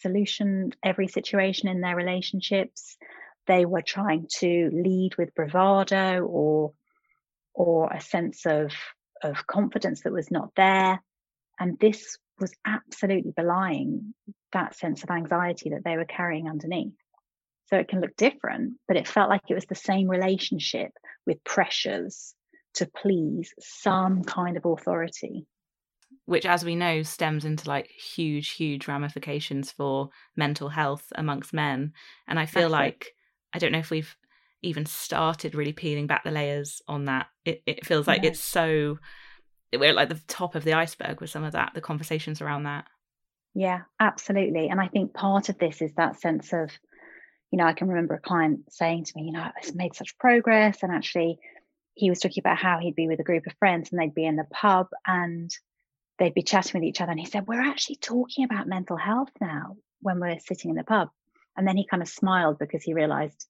solution 0.00 0.72
every 0.82 1.08
situation 1.08 1.68
in 1.68 1.80
their 1.80 1.96
relationships. 1.96 2.96
They 3.46 3.64
were 3.64 3.82
trying 3.82 4.26
to 4.38 4.70
lead 4.72 5.16
with 5.16 5.34
bravado 5.34 6.24
or 6.24 6.72
or 7.54 7.90
a 7.92 8.00
sense 8.00 8.44
of 8.46 8.72
of 9.22 9.46
confidence 9.46 10.02
that 10.02 10.12
was 10.12 10.30
not 10.30 10.50
there. 10.56 11.02
And 11.58 11.78
this 11.78 12.18
was 12.38 12.52
absolutely 12.66 13.32
belying 13.34 14.14
that 14.52 14.76
sense 14.76 15.02
of 15.02 15.10
anxiety 15.10 15.70
that 15.70 15.84
they 15.84 15.96
were 15.96 16.04
carrying 16.04 16.48
underneath. 16.48 16.92
So 17.66 17.76
it 17.76 17.88
can 17.88 18.00
look 18.00 18.14
different, 18.16 18.74
but 18.86 18.96
it 18.96 19.08
felt 19.08 19.30
like 19.30 19.42
it 19.48 19.54
was 19.54 19.64
the 19.66 19.74
same 19.74 20.08
relationship 20.08 20.92
with 21.26 21.42
pressures 21.44 22.34
to 22.74 22.86
please 22.86 23.52
some 23.58 24.22
kind 24.22 24.56
of 24.56 24.64
authority. 24.64 25.46
Which, 26.26 26.46
as 26.46 26.64
we 26.64 26.76
know, 26.76 27.02
stems 27.02 27.44
into 27.44 27.68
like 27.68 27.88
huge, 27.88 28.50
huge 28.50 28.86
ramifications 28.86 29.72
for 29.72 30.10
mental 30.36 30.68
health 30.68 31.12
amongst 31.16 31.52
men. 31.52 31.92
And 32.28 32.38
I 32.38 32.46
feel 32.46 32.68
Massive. 32.68 32.72
like, 32.72 33.15
I 33.52 33.58
don't 33.58 33.72
know 33.72 33.78
if 33.78 33.90
we've 33.90 34.16
even 34.62 34.86
started 34.86 35.54
really 35.54 35.72
peeling 35.72 36.06
back 36.06 36.24
the 36.24 36.30
layers 36.30 36.82
on 36.88 37.04
that. 37.06 37.26
It, 37.44 37.62
it 37.66 37.86
feels 37.86 38.06
like 38.06 38.22
No. 38.22 38.28
it's 38.28 38.40
so, 38.40 38.98
we're 39.72 39.92
like 39.92 40.08
the 40.08 40.20
top 40.26 40.54
of 40.54 40.64
the 40.64 40.72
iceberg 40.72 41.20
with 41.20 41.30
some 41.30 41.44
of 41.44 41.52
that, 41.52 41.72
the 41.74 41.80
conversations 41.80 42.40
around 42.40 42.64
that. 42.64 42.86
Yeah, 43.54 43.82
absolutely. 44.00 44.68
And 44.68 44.80
I 44.80 44.88
think 44.88 45.14
part 45.14 45.48
of 45.48 45.58
this 45.58 45.80
is 45.80 45.92
that 45.94 46.20
sense 46.20 46.52
of, 46.52 46.70
you 47.50 47.58
know, 47.58 47.64
I 47.64 47.72
can 47.72 47.88
remember 47.88 48.14
a 48.14 48.20
client 48.20 48.70
saying 48.70 49.04
to 49.04 49.12
me, 49.16 49.24
you 49.24 49.32
know, 49.32 49.48
it's 49.56 49.74
made 49.74 49.94
such 49.94 50.18
progress. 50.18 50.82
And 50.82 50.92
actually, 50.92 51.38
he 51.94 52.10
was 52.10 52.20
talking 52.20 52.42
about 52.42 52.58
how 52.58 52.78
he'd 52.78 52.94
be 52.94 53.08
with 53.08 53.20
a 53.20 53.24
group 53.24 53.46
of 53.46 53.54
friends 53.58 53.90
and 53.90 54.00
they'd 54.00 54.14
be 54.14 54.26
in 54.26 54.36
the 54.36 54.44
pub 54.50 54.88
and 55.06 55.50
they'd 56.18 56.34
be 56.34 56.42
chatting 56.42 56.80
with 56.80 56.86
each 56.86 57.00
other. 57.00 57.10
And 57.12 57.20
he 57.20 57.26
said, 57.26 57.46
We're 57.46 57.62
actually 57.66 57.96
talking 57.96 58.44
about 58.44 58.66
mental 58.66 58.96
health 58.96 59.30
now 59.40 59.76
when 60.00 60.20
we're 60.20 60.38
sitting 60.38 60.70
in 60.70 60.76
the 60.76 60.84
pub. 60.84 61.08
And 61.56 61.66
then 61.66 61.76
he 61.76 61.86
kind 61.86 62.02
of 62.02 62.08
smiled 62.08 62.58
because 62.58 62.82
he 62.82 62.94
realized 62.94 63.46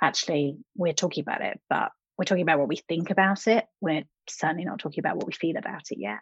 actually 0.00 0.58
we're 0.76 0.92
talking 0.92 1.22
about 1.22 1.40
it, 1.40 1.60
but 1.68 1.90
we're 2.18 2.24
talking 2.24 2.42
about 2.42 2.58
what 2.58 2.68
we 2.68 2.76
think 2.76 3.10
about 3.10 3.46
it. 3.46 3.66
We're 3.80 4.04
certainly 4.28 4.64
not 4.64 4.78
talking 4.78 5.00
about 5.00 5.16
what 5.16 5.26
we 5.26 5.32
feel 5.32 5.56
about 5.56 5.82
it 5.90 5.98
yet. 5.98 6.20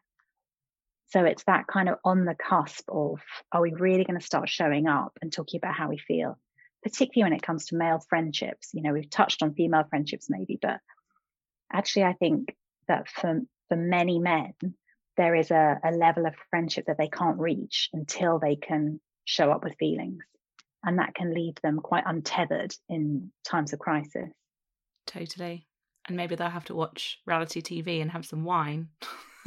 So 1.09 1.25
it's 1.25 1.45
that 1.45 1.67
kind 1.67 1.89
of 1.89 1.99
on 2.05 2.25
the 2.25 2.35
cusp 2.35 2.89
of 2.89 3.21
are 3.53 3.61
we 3.61 3.73
really 3.73 4.05
going 4.05 4.19
to 4.19 4.25
start 4.27 4.49
showing 4.49 4.89
up 4.89 5.17
and 5.23 5.33
talking 5.33 5.59
about 5.59 5.77
how 5.77 5.89
we 5.89 5.99
feel, 5.99 6.39
particularly 6.83 7.31
when 7.31 7.37
it 7.39 7.47
comes 7.47 7.67
to 7.67 7.77
male 7.77 8.03
friendships? 8.09 8.71
You 8.73 8.83
know, 8.83 8.93
we've 8.93 9.11
touched 9.11 9.43
on 9.43 9.55
female 9.55 9.85
friendships 9.89 10.27
maybe, 10.29 10.59
but 10.61 10.81
actually, 11.73 12.05
I 12.05 12.15
think 12.15 12.57
that 12.89 13.09
for 13.09 13.43
for 13.69 13.77
many 13.77 14.19
men, 14.19 14.55
there 15.17 15.35
is 15.35 15.51
a, 15.51 15.79
a 15.85 15.93
level 15.93 16.27
of 16.27 16.35
friendship 16.51 16.87
that 16.87 16.99
they 16.99 17.09
can't 17.09 17.39
reach 17.39 17.91
until 17.93 18.39
they 18.39 18.57
can 18.57 19.01
show 19.25 19.51
up 19.51 19.63
with 19.65 19.77
feelings. 19.79 20.25
And 20.87 20.99
that 20.99 21.15
can 21.15 21.33
leave 21.35 21.55
them 21.63 21.79
quite 21.81 22.05
untethered 22.07 22.75
in 22.89 23.31
times 23.45 23.73
of 23.73 23.79
crisis. 23.79 24.29
Totally. 25.07 25.67
And 26.07 26.17
maybe 26.17 26.35
they'll 26.35 26.49
have 26.51 26.67
to 26.67 26.75
watch 26.75 27.21
reality 27.27 27.63
TV 27.63 28.03
and 28.03 28.11
have 28.11 28.27
some 28.27 28.45
wine. 28.45 28.89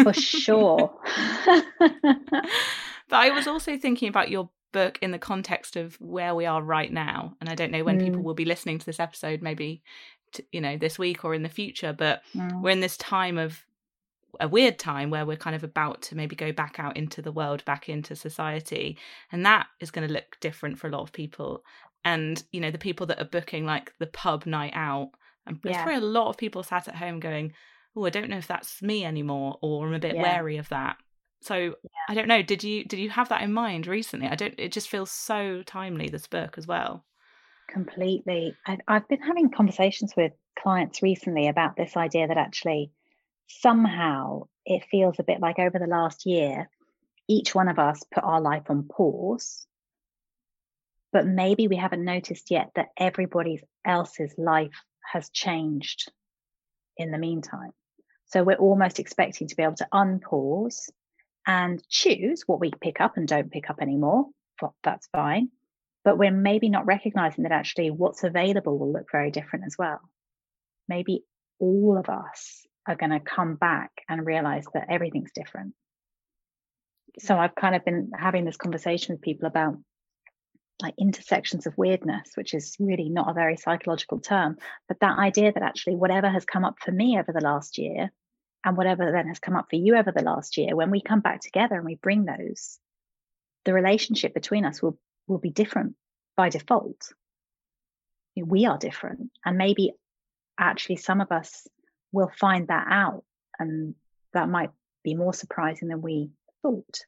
For 0.02 0.14
sure. 0.14 1.00
but 1.46 2.44
I 3.12 3.30
was 3.32 3.48
also 3.48 3.78
thinking 3.78 4.10
about 4.10 4.30
your 4.32 4.50
book 4.74 4.98
in 5.02 5.12
the 5.12 5.20
context 5.20 5.76
of 5.76 5.96
where 6.02 6.36
we 6.36 6.46
are 6.46 6.62
right 6.62 6.92
now. 6.92 7.36
And 7.40 7.50
I 7.50 7.56
don't 7.56 7.72
know 7.72 7.84
when 7.84 8.00
people 8.00 8.22
Mm. 8.22 8.26
will 8.26 8.34
be 8.34 8.46
listening 8.46 8.80
to 8.80 8.86
this 8.86 9.00
episode, 9.00 9.42
maybe, 9.42 9.82
t 10.34 10.44
you 10.52 10.62
know, 10.62 10.78
this 10.78 10.98
week 11.00 11.24
or 11.24 11.34
in 11.34 11.44
the 11.44 11.50
future, 11.50 11.94
but 11.94 12.22
Mm. 12.36 12.62
we're 12.62 12.72
in 12.72 12.80
this 12.82 12.98
time 12.98 13.38
of 13.38 13.64
a 14.40 14.48
weird 14.48 14.80
time 14.80 15.10
where 15.10 15.26
we're 15.26 15.38
kind 15.38 15.56
of 15.56 15.64
about 15.64 16.02
to 16.04 16.16
maybe 16.16 16.36
go 16.36 16.52
back 16.52 16.80
out 16.80 16.98
into 16.98 17.22
the 17.22 17.32
world, 17.32 17.66
back 17.66 17.90
into 17.90 18.16
society. 18.16 18.98
And 19.32 19.46
that 19.46 19.68
is 19.80 19.92
going 19.92 20.08
to 20.08 20.14
look 20.14 20.38
different 20.40 20.78
for 20.80 20.88
a 20.88 20.92
lot 20.92 21.02
of 21.02 21.12
people. 21.12 21.64
And, 22.06 22.42
you 22.52 22.62
know, 22.62 22.72
the 22.72 22.78
people 22.78 23.06
that 23.08 23.20
are 23.20 23.26
booking 23.26 23.66
like 23.66 23.94
the 24.00 24.08
pub 24.08 24.46
night 24.46 24.74
out, 24.76 25.12
and 25.46 25.60
there's 25.64 25.76
Yeah. 25.76 25.84
probably 25.84 26.04
a 26.06 26.10
lot 26.10 26.30
of 26.30 26.38
people 26.38 26.64
sat 26.64 26.88
at 26.88 26.96
home 26.96 27.20
going, 27.20 27.54
oh, 27.96 28.06
I 28.06 28.10
don't 28.10 28.30
know 28.30 28.38
if 28.38 28.48
that's 28.48 28.82
me 28.82 29.04
anymore, 29.04 29.58
or 29.62 29.88
I'm 29.88 29.94
a 29.94 30.00
bit 30.00 30.16
Yeah. 30.16 30.22
wary 30.22 30.58
of 30.58 30.70
that. 30.70 30.98
So 31.42 31.76
I 32.10 32.14
don't 32.16 32.28
know. 32.28 32.42
Did 32.42 32.64
you 32.64 32.84
did 32.84 33.00
you 33.00 33.10
have 33.12 33.30
that 33.30 33.44
in 33.44 33.54
mind 33.54 33.86
recently? 33.86 34.28
I 34.28 34.36
don't. 34.36 34.56
It 34.58 34.72
just 34.72 34.90
feels 34.90 35.12
so 35.12 35.62
timely. 35.64 36.10
This 36.10 36.28
book 36.28 36.58
as 36.58 36.66
well. 36.66 37.06
Completely. 37.68 38.56
I've, 38.66 38.80
I've 38.88 39.08
been 39.08 39.22
having 39.22 39.52
conversations 39.52 40.14
with 40.16 40.32
clients 40.58 41.04
recently 41.04 41.48
about 41.48 41.76
this 41.76 41.96
idea 41.96 42.28
that 42.28 42.38
actually 42.38 42.92
somehow 43.48 44.44
it 44.66 44.86
feels 44.90 45.20
a 45.20 45.24
bit 45.24 45.40
like 45.40 45.60
over 45.60 45.80
the 45.80 45.88
last 45.88 46.26
year, 46.26 46.70
each 47.28 47.56
one 47.56 47.68
of 47.68 47.80
us 47.80 48.04
put 48.14 48.24
our 48.24 48.42
life 48.42 48.64
on 48.70 48.84
pause. 48.84 49.66
But 51.14 51.26
maybe 51.26 51.68
we 51.68 51.78
haven't 51.78 52.04
noticed 52.04 52.52
yet 52.52 52.72
that 52.76 52.90
everybody 52.98 53.62
else's 53.86 54.34
life 54.38 54.84
has 55.12 55.30
changed 55.30 56.12
in 56.98 57.12
the 57.12 57.18
meantime. 57.18 57.72
So 58.26 58.44
we're 58.44 58.58
almost 58.58 59.00
expecting 59.00 59.48
to 59.48 59.56
be 59.56 59.64
able 59.64 59.76
to 59.76 59.88
unpause 59.94 60.90
and 61.46 61.82
choose 61.88 62.44
what 62.46 62.60
we 62.60 62.72
pick 62.82 63.00
up 63.00 63.16
and 63.16 63.26
don't 63.26 63.52
pick 63.52 63.70
up 63.70 63.82
anymore. 63.82 64.26
That's 64.84 65.08
fine. 65.14 65.50
But 66.04 66.18
we're 66.18 66.32
maybe 66.32 66.70
not 66.70 66.86
recognizing 66.86 67.44
that 67.44 67.54
actually 67.54 67.90
what's 67.90 68.24
available 68.24 68.78
will 68.78 68.92
look 68.92 69.08
very 69.12 69.32
different 69.32 69.66
as 69.66 69.76
well. 69.80 70.00
Maybe 70.90 71.24
all 71.60 71.98
of 71.98 72.10
us 72.10 72.66
are 72.88 72.96
going 72.96 73.12
to 73.12 73.20
come 73.20 73.56
back 73.56 73.92
and 74.08 74.26
realize 74.26 74.66
that 74.74 74.88
everything's 74.90 75.32
different. 75.32 75.74
So 77.20 77.38
I've 77.38 77.56
kind 77.56 77.76
of 77.76 77.84
been 77.84 78.12
having 78.18 78.46
this 78.46 78.58
conversation 78.58 79.16
with 79.16 79.22
people 79.22 79.48
about 79.48 79.78
like 80.82 80.94
intersections 81.00 81.66
of 81.66 81.78
weirdness, 81.78 82.32
which 82.36 82.54
is 82.54 82.76
really 82.80 83.10
not 83.10 83.30
a 83.30 83.34
very 83.34 83.58
psychological 83.58 84.20
term, 84.20 84.58
but 84.88 85.00
that 85.00 85.18
idea 85.18 85.52
that 85.52 85.64
actually 85.64 85.96
whatever 85.96 86.30
has 86.30 86.46
come 86.46 86.64
up 86.64 86.76
for 86.80 86.92
me 86.92 87.18
over 87.18 87.32
the 87.32 87.44
last 87.44 87.80
year 87.80 88.12
and 88.64 88.78
whatever 88.78 89.12
then 89.12 89.28
has 89.28 89.40
come 89.40 89.56
up 89.56 89.68
for 89.70 89.76
you 89.76 89.96
over 89.96 90.12
the 90.12 90.24
last 90.24 90.58
year, 90.58 90.76
when 90.76 90.92
we 90.92 91.02
come 91.02 91.22
back 91.22 91.42
together 91.42 91.76
and 91.76 91.86
we 91.86 91.96
bring 91.96 92.26
those, 92.26 92.78
the 93.66 93.74
relationship 93.74 94.34
between 94.34 94.66
us 94.66 94.82
will 94.82 95.00
will 95.28 95.38
be 95.38 95.50
different 95.50 95.96
by 96.36 96.50
default. 96.50 97.12
We 98.36 98.66
are 98.66 98.78
different. 98.78 99.32
And 99.44 99.58
maybe 99.58 99.94
actually 100.58 100.98
some 100.98 101.22
of 101.22 101.32
us 101.32 101.68
will 102.12 102.32
find 102.40 102.68
that 102.68 102.88
out 102.90 103.24
and 103.60 103.96
that 104.34 104.50
might 104.50 104.72
be 105.04 105.16
more 105.16 105.34
surprising 105.34 105.88
than 105.88 106.02
we 106.02 106.30
thought. 106.62 107.00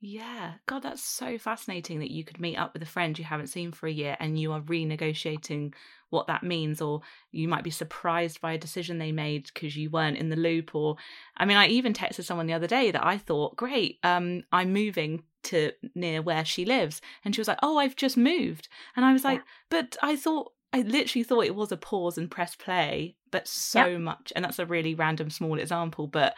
Yeah. 0.00 0.54
God, 0.66 0.84
that's 0.84 1.02
so 1.02 1.38
fascinating 1.38 1.98
that 2.00 2.12
you 2.12 2.24
could 2.24 2.38
meet 2.38 2.56
up 2.56 2.72
with 2.72 2.82
a 2.82 2.86
friend 2.86 3.18
you 3.18 3.24
haven't 3.24 3.48
seen 3.48 3.72
for 3.72 3.88
a 3.88 3.92
year 3.92 4.16
and 4.20 4.38
you 4.38 4.52
are 4.52 4.60
renegotiating 4.60 5.74
what 6.10 6.28
that 6.28 6.44
means, 6.44 6.80
or 6.80 7.00
you 7.32 7.48
might 7.48 7.64
be 7.64 7.70
surprised 7.70 8.40
by 8.40 8.52
a 8.52 8.58
decision 8.58 8.98
they 8.98 9.12
made 9.12 9.50
because 9.52 9.76
you 9.76 9.90
weren't 9.90 10.16
in 10.16 10.28
the 10.28 10.36
loop. 10.36 10.74
Or, 10.74 10.96
I 11.36 11.44
mean, 11.44 11.56
I 11.56 11.66
even 11.66 11.92
texted 11.92 12.24
someone 12.24 12.46
the 12.46 12.54
other 12.54 12.68
day 12.68 12.92
that 12.92 13.04
I 13.04 13.18
thought, 13.18 13.56
great, 13.56 13.98
um, 14.04 14.44
I'm 14.52 14.72
moving 14.72 15.24
to 15.44 15.72
near 15.94 16.22
where 16.22 16.44
she 16.44 16.64
lives. 16.64 17.00
And 17.24 17.34
she 17.34 17.40
was 17.40 17.48
like, 17.48 17.58
oh, 17.62 17.78
I've 17.78 17.96
just 17.96 18.16
moved. 18.16 18.68
And 18.94 19.04
I 19.04 19.12
was 19.12 19.24
like, 19.24 19.42
but 19.68 19.96
I 20.00 20.14
thought, 20.16 20.52
I 20.72 20.82
literally 20.82 21.24
thought 21.24 21.46
it 21.46 21.54
was 21.54 21.72
a 21.72 21.76
pause 21.76 22.18
and 22.18 22.30
press 22.30 22.54
play, 22.54 23.16
but 23.30 23.48
so 23.48 23.98
much. 23.98 24.32
And 24.34 24.44
that's 24.44 24.58
a 24.58 24.66
really 24.66 24.94
random 24.94 25.30
small 25.30 25.58
example, 25.58 26.06
but 26.06 26.34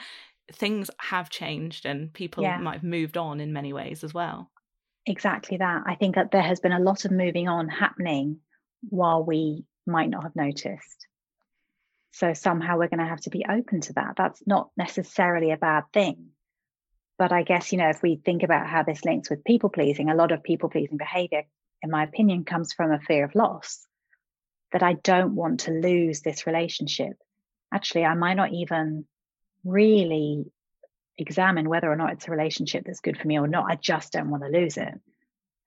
things 0.52 0.90
have 0.98 1.30
changed 1.30 1.86
and 1.86 2.12
people 2.12 2.42
Yeah. 2.42 2.58
might 2.58 2.74
have 2.74 2.84
moved 2.84 3.16
on 3.16 3.40
in 3.40 3.52
many 3.52 3.72
ways 3.72 4.02
as 4.04 4.12
well. 4.12 4.50
Exactly 5.06 5.56
that. 5.58 5.84
I 5.86 5.94
think 5.94 6.16
that 6.16 6.30
there 6.30 6.42
has 6.42 6.60
been 6.60 6.72
a 6.72 6.80
lot 6.80 7.04
of 7.04 7.10
moving 7.10 7.48
on 7.48 7.68
happening 7.68 8.40
while 8.88 9.24
we 9.24 9.64
might 9.86 10.10
not 10.10 10.24
have 10.24 10.36
noticed. 10.36 11.06
So 12.12 12.34
somehow 12.34 12.78
we're 12.78 12.88
going 12.88 13.00
to 13.00 13.06
have 13.06 13.20
to 13.22 13.30
be 13.30 13.44
open 13.48 13.80
to 13.82 13.92
that. 13.94 14.14
That's 14.16 14.42
not 14.46 14.70
necessarily 14.76 15.52
a 15.52 15.56
bad 15.56 15.84
thing. 15.92 16.30
But 17.18 17.32
I 17.32 17.42
guess, 17.42 17.70
you 17.70 17.78
know, 17.78 17.88
if 17.90 18.02
we 18.02 18.16
think 18.16 18.42
about 18.42 18.66
how 18.66 18.82
this 18.82 19.04
links 19.04 19.30
with 19.30 19.44
people 19.44 19.70
pleasing, 19.70 20.10
a 20.10 20.14
lot 20.14 20.32
of 20.32 20.42
people 20.42 20.70
pleasing 20.70 20.96
behavior, 20.96 21.44
in 21.82 21.90
my 21.90 22.02
opinion, 22.02 22.44
comes 22.44 22.72
from 22.72 22.92
a 22.92 23.00
fear 23.00 23.24
of 23.24 23.34
loss 23.34 23.86
that 24.72 24.82
I 24.82 24.94
don't 24.94 25.34
want 25.34 25.60
to 25.60 25.72
lose 25.72 26.20
this 26.20 26.46
relationship. 26.46 27.12
Actually, 27.72 28.04
I 28.04 28.14
might 28.14 28.34
not 28.34 28.52
even 28.52 29.04
really 29.64 30.44
examine 31.18 31.68
whether 31.68 31.90
or 31.90 31.96
not 31.96 32.12
it's 32.12 32.28
a 32.28 32.30
relationship 32.30 32.84
that's 32.86 33.00
good 33.00 33.18
for 33.18 33.26
me 33.26 33.38
or 33.38 33.48
not. 33.48 33.70
I 33.70 33.76
just 33.76 34.12
don't 34.12 34.30
want 34.30 34.42
to 34.42 34.48
lose 34.48 34.76
it. 34.76 34.94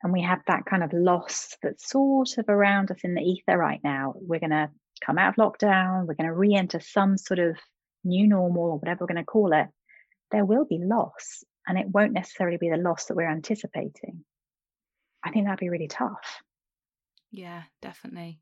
And 0.01 0.11
we 0.11 0.21
have 0.21 0.41
that 0.47 0.65
kind 0.65 0.83
of 0.83 0.91
loss 0.91 1.55
that's 1.61 1.89
sort 1.89 2.37
of 2.37 2.49
around 2.49 2.91
us 2.91 2.99
in 3.03 3.13
the 3.13 3.21
ether 3.21 3.57
right 3.57 3.79
now. 3.83 4.13
We're 4.15 4.39
going 4.39 4.49
to 4.49 4.69
come 5.05 5.17
out 5.17 5.29
of 5.29 5.35
lockdown, 5.35 6.05
we're 6.05 6.15
going 6.15 6.27
to 6.27 6.33
re 6.33 6.55
enter 6.55 6.79
some 6.79 7.17
sort 7.17 7.39
of 7.39 7.57
new 8.03 8.27
normal 8.27 8.63
or 8.63 8.77
whatever 8.77 8.99
we're 9.01 9.13
going 9.13 9.17
to 9.17 9.25
call 9.25 9.53
it. 9.53 9.67
There 10.31 10.45
will 10.45 10.65
be 10.65 10.79
loss, 10.81 11.43
and 11.67 11.77
it 11.77 11.87
won't 11.87 12.13
necessarily 12.13 12.57
be 12.57 12.69
the 12.69 12.77
loss 12.77 13.05
that 13.05 13.15
we're 13.15 13.29
anticipating. 13.29 14.23
I 15.23 15.31
think 15.31 15.45
that'd 15.45 15.59
be 15.59 15.69
really 15.69 15.87
tough. 15.87 16.41
Yeah, 17.31 17.63
definitely. 17.81 18.39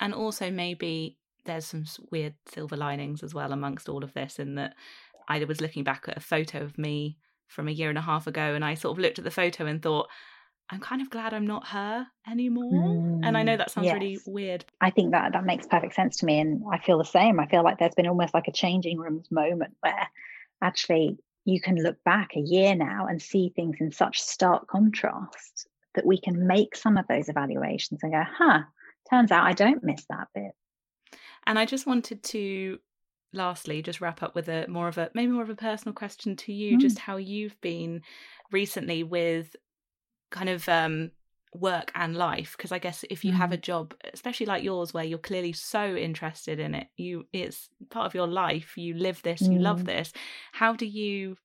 And 0.00 0.14
also, 0.14 0.50
maybe 0.50 1.18
there's 1.44 1.66
some 1.66 1.84
weird 2.10 2.34
silver 2.46 2.76
linings 2.76 3.22
as 3.22 3.34
well 3.34 3.52
amongst 3.52 3.88
all 3.88 4.04
of 4.04 4.12
this, 4.14 4.38
in 4.38 4.54
that 4.56 4.76
I 5.28 5.42
was 5.44 5.60
looking 5.60 5.84
back 5.84 6.08
at 6.08 6.16
a 6.16 6.20
photo 6.20 6.62
of 6.62 6.78
me 6.78 7.18
from 7.48 7.68
a 7.68 7.72
year 7.72 7.88
and 7.88 7.98
a 7.98 8.02
half 8.02 8.26
ago, 8.26 8.54
and 8.54 8.64
I 8.64 8.74
sort 8.74 8.96
of 8.98 9.02
looked 9.02 9.18
at 9.18 9.24
the 9.24 9.30
photo 9.30 9.66
and 9.66 9.82
thought, 9.82 10.08
I'm 10.70 10.80
kind 10.80 11.02
of 11.02 11.10
glad 11.10 11.34
I'm 11.34 11.46
not 11.46 11.68
her 11.68 12.08
anymore. 12.28 12.96
and 13.22 13.36
I 13.38 13.42
know 13.44 13.56
Mm, 13.56 13.58
that 13.58 13.70
sounds 13.70 13.92
really 13.92 14.20
weird. 14.26 14.66
I 14.80 14.90
think 14.90 15.12
that 15.12 15.32
that 15.32 15.44
makes 15.44 15.66
perfect 15.66 15.94
sense 15.94 16.18
to 16.18 16.26
me. 16.26 16.40
And 16.40 16.62
I 16.72 16.78
feel 16.78 16.98
the 16.98 17.04
same. 17.04 17.40
I 17.40 17.46
feel 17.48 17.62
like 17.64 17.78
there's 17.78 17.94
been 17.94 18.06
almost 18.08 18.34
like 18.34 18.48
a 18.48 18.52
changing 18.52 18.98
rooms 18.98 19.30
moment 19.30 19.76
where 19.80 20.08
actually 20.62 21.18
you 21.44 21.60
can 21.60 21.76
look 21.76 22.02
back 22.04 22.36
a 22.36 22.40
year 22.40 22.74
now 22.74 23.06
and 23.06 23.22
see 23.22 23.50
things 23.50 23.76
in 23.80 23.92
such 23.92 24.20
stark 24.20 24.66
contrast 24.68 25.68
that 25.94 26.06
we 26.06 26.20
can 26.20 26.46
make 26.46 26.76
some 26.76 26.96
of 26.98 27.06
those 27.08 27.28
evaluations 27.28 28.02
and 28.02 28.12
go, 28.12 28.22
huh, 28.26 28.62
turns 29.10 29.30
out 29.32 29.46
I 29.46 29.52
don't 29.52 29.82
miss 29.84 30.04
that 30.10 30.28
bit. 30.34 30.52
And 31.46 31.58
I 31.58 31.64
just 31.66 31.86
wanted 31.86 32.22
to 32.24 32.78
lastly 33.32 33.82
just 33.82 34.00
wrap 34.00 34.22
up 34.22 34.34
with 34.34 34.48
a 34.48 34.66
more 34.68 34.88
of 34.88 34.98
a 34.98 35.10
maybe 35.14 35.32
more 35.32 35.42
of 35.42 35.50
a 35.50 35.54
personal 35.56 35.92
question 35.92 36.36
to 36.36 36.52
you 36.52 36.76
Mm. 36.76 36.80
just 36.80 36.98
how 36.98 37.16
you've 37.16 37.60
been 37.60 38.02
recently 38.50 39.02
with 39.02 39.54
kind 40.30 40.48
of 40.48 40.66
um 40.68 41.10
work 41.52 41.90
and 41.94 42.16
life 42.16 42.54
because 42.56 42.72
i 42.72 42.78
guess 42.78 43.04
if 43.10 43.24
you 43.24 43.32
have 43.32 43.52
a 43.52 43.56
job 43.56 43.94
especially 44.14 44.46
like 44.46 44.62
yours 44.62 44.92
where 44.94 45.04
you're 45.04 45.18
clearly 45.18 45.52
so 45.52 45.94
interested 45.96 46.58
in 46.58 46.74
it 46.74 46.86
you 46.96 47.26
it's 47.32 47.68
part 47.90 48.06
of 48.06 48.14
your 48.14 48.26
life 48.26 48.76
you 48.76 48.94
live 48.94 49.20
this 49.22 49.40
you 49.42 49.58
love 49.58 49.82
Mm. 49.82 49.86
this 49.86 50.12
how 50.52 50.72
do 50.74 50.86
you 50.86 51.36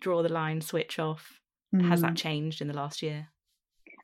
draw 0.00 0.22
the 0.22 0.28
line 0.32 0.60
switch 0.60 0.98
off 0.98 1.40
has 1.82 2.00
that 2.00 2.12
Mm. 2.12 2.16
changed 2.16 2.60
in 2.60 2.68
the 2.68 2.74
last 2.74 3.02
year 3.02 3.28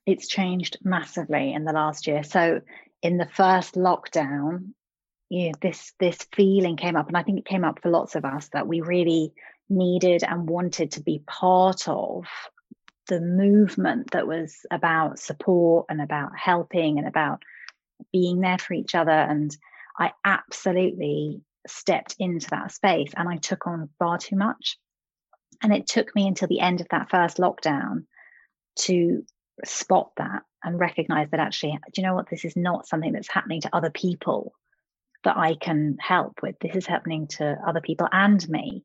It's 0.07 0.27
changed 0.29 0.79
massively 0.83 1.53
in 1.53 1.65
the 1.65 1.73
last 1.73 2.07
year. 2.07 2.23
So 2.25 2.61
in 3.03 3.17
the 3.17 3.27
first 3.27 3.75
lockdown, 3.75 4.73
this 5.61 5.93
this 5.99 6.19
feeling 6.35 6.77
came 6.77 6.97
up, 6.97 7.09
and 7.09 7.17
I 7.17 7.23
think 7.23 7.39
it 7.39 7.47
came 7.47 7.65
up 7.65 7.81
for 7.83 7.91
lots 7.91 8.15
of 8.15 8.25
us 8.25 8.49
that 8.53 8.67
we 8.69 8.81
really 8.81 9.33
needed 9.69 10.23
and 10.23 10.49
wanted 10.49 10.93
to 10.93 11.03
be 11.03 11.23
part 11.27 11.89
of 11.89 12.25
the 13.09 13.21
movement 13.21 14.11
that 14.13 14.27
was 14.27 14.65
about 14.71 15.19
support 15.19 15.87
and 15.89 16.01
about 16.01 16.31
helping 16.37 16.99
and 16.99 17.09
about 17.09 17.43
being 18.13 18.41
there 18.41 18.59
for 18.59 18.75
each 18.75 18.95
other. 18.95 19.11
And 19.11 19.57
I 19.99 20.13
absolutely 20.25 21.41
stepped 21.67 22.17
into 22.19 22.49
that 22.51 22.73
space 22.73 23.13
and 23.17 23.29
I 23.29 23.37
took 23.37 23.67
on 23.67 23.89
far 23.99 24.19
too 24.19 24.37
much. 24.37 24.79
And 25.63 25.73
it 25.73 25.87
took 25.87 26.15
me 26.15 26.27
until 26.27 26.49
the 26.49 26.61
end 26.61 26.81
of 26.81 26.89
that 26.91 27.11
first 27.11 27.39
lockdown 27.39 28.05
to 28.81 29.25
spot 29.65 30.11
that 30.17 30.43
and 30.63 30.79
recognize 30.79 31.29
that 31.31 31.41
actually, 31.41 31.73
do 31.93 32.01
you 32.01 32.07
know 32.07 32.15
what? 32.15 32.29
This 32.31 32.45
is 32.45 32.57
not 32.57 32.87
something 32.87 33.13
that's 33.13 33.29
happening 33.29 33.61
to 33.63 33.75
other 33.75 33.91
people 33.91 34.55
that 35.25 35.37
I 35.37 35.55
can 35.55 35.97
help 36.01 36.41
with. 36.43 36.57
This 36.61 36.77
is 36.77 36.87
happening 36.87 37.29
to 37.29 37.57
other 37.67 37.81
people 37.81 38.09
and 38.11 38.47
me. 38.49 38.85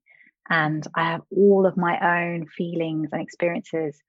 And 0.49 0.85
I 0.95 1.11
have 1.11 1.21
all 1.35 1.65
of 1.65 1.77
my 1.77 2.25
own 2.31 2.47
feelings 2.47 3.09
and 3.11 3.21
experiences. 3.21 3.99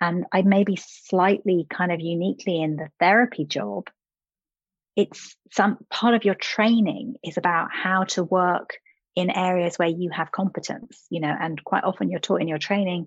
And 0.00 0.24
I 0.32 0.42
may 0.42 0.64
be 0.64 0.76
slightly 0.76 1.66
kind 1.70 1.92
of 1.92 2.00
uniquely 2.00 2.60
in 2.60 2.76
the 2.76 2.88
therapy 2.98 3.44
job. 3.44 3.88
It's 4.94 5.36
some 5.52 5.78
part 5.90 6.14
of 6.14 6.24
your 6.24 6.34
training 6.34 7.16
is 7.22 7.36
about 7.36 7.68
how 7.72 8.04
to 8.04 8.24
work 8.24 8.78
in 9.14 9.30
areas 9.30 9.76
where 9.76 9.88
you 9.88 10.10
have 10.10 10.32
competence, 10.32 11.06
you 11.10 11.20
know, 11.20 11.34
and 11.38 11.62
quite 11.64 11.84
often 11.84 12.10
you're 12.10 12.20
taught 12.20 12.42
in 12.42 12.48
your 12.48 12.58
training 12.58 13.06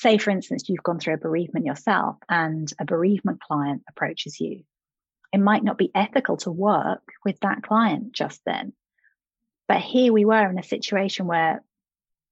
say 0.00 0.18
for 0.18 0.30
instance 0.30 0.68
you've 0.68 0.82
gone 0.82 0.98
through 0.98 1.14
a 1.14 1.18
bereavement 1.18 1.66
yourself 1.66 2.16
and 2.28 2.70
a 2.78 2.84
bereavement 2.84 3.40
client 3.40 3.82
approaches 3.88 4.40
you. 4.40 4.62
It 5.32 5.38
might 5.38 5.64
not 5.64 5.78
be 5.78 5.90
ethical 5.94 6.36
to 6.38 6.50
work 6.50 7.02
with 7.24 7.38
that 7.40 7.62
client 7.62 8.12
just 8.12 8.40
then. 8.46 8.72
But 9.68 9.80
here 9.80 10.12
we 10.12 10.24
were 10.24 10.48
in 10.48 10.58
a 10.58 10.62
situation 10.62 11.26
where 11.26 11.62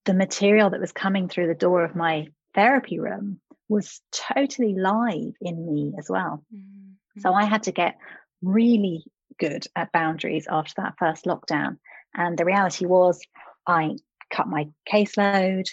the 0.05 0.14
material 0.14 0.70
that 0.70 0.81
was 0.81 0.92
coming 0.92 1.29
through 1.29 1.48
the 1.48 1.55
door 1.55 1.85
of 1.85 1.96
my 1.96 2.29
therapy 2.55 2.98
room 2.98 3.40
was 3.68 4.00
totally 4.12 4.74
live 4.74 5.33
in 5.40 5.66
me 5.66 5.94
as 5.98 6.09
well. 6.09 6.44
Mm-hmm. 6.55 7.20
So 7.20 7.33
i 7.33 7.44
had 7.44 7.64
to 7.64 7.72
get 7.72 7.96
really 8.42 9.05
good 9.38 9.66
at 9.74 9.92
boundaries 9.92 10.46
after 10.48 10.74
that 10.79 10.94
first 10.98 11.24
lockdown. 11.24 11.79
And 12.14 12.38
the 12.38 12.44
reality 12.44 12.87
was 12.87 13.20
I 13.66 13.96
cut 14.31 14.46
my 14.46 14.68
caseload. 14.90 15.64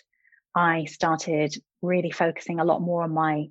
I 0.56 0.86
started 0.86 1.56
really 1.82 2.12
focusing 2.12 2.60
a 2.60 2.66
lot 2.66 2.82
more 2.82 3.04
on 3.04 3.14
my 3.14 3.50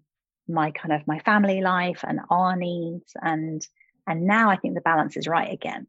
my 0.49 0.73
kind 0.73 0.93
of 0.93 1.07
my 1.07 1.21
family 1.21 1.61
life 1.61 2.05
and 2.07 2.21
our 2.29 2.57
needs 2.57 3.13
and 3.23 3.67
and 4.07 4.23
now 4.23 4.51
I 4.51 4.57
think 4.57 4.75
the 4.75 4.81
balance 4.81 5.17
is 5.17 5.29
right 5.29 5.53
again. 5.53 5.87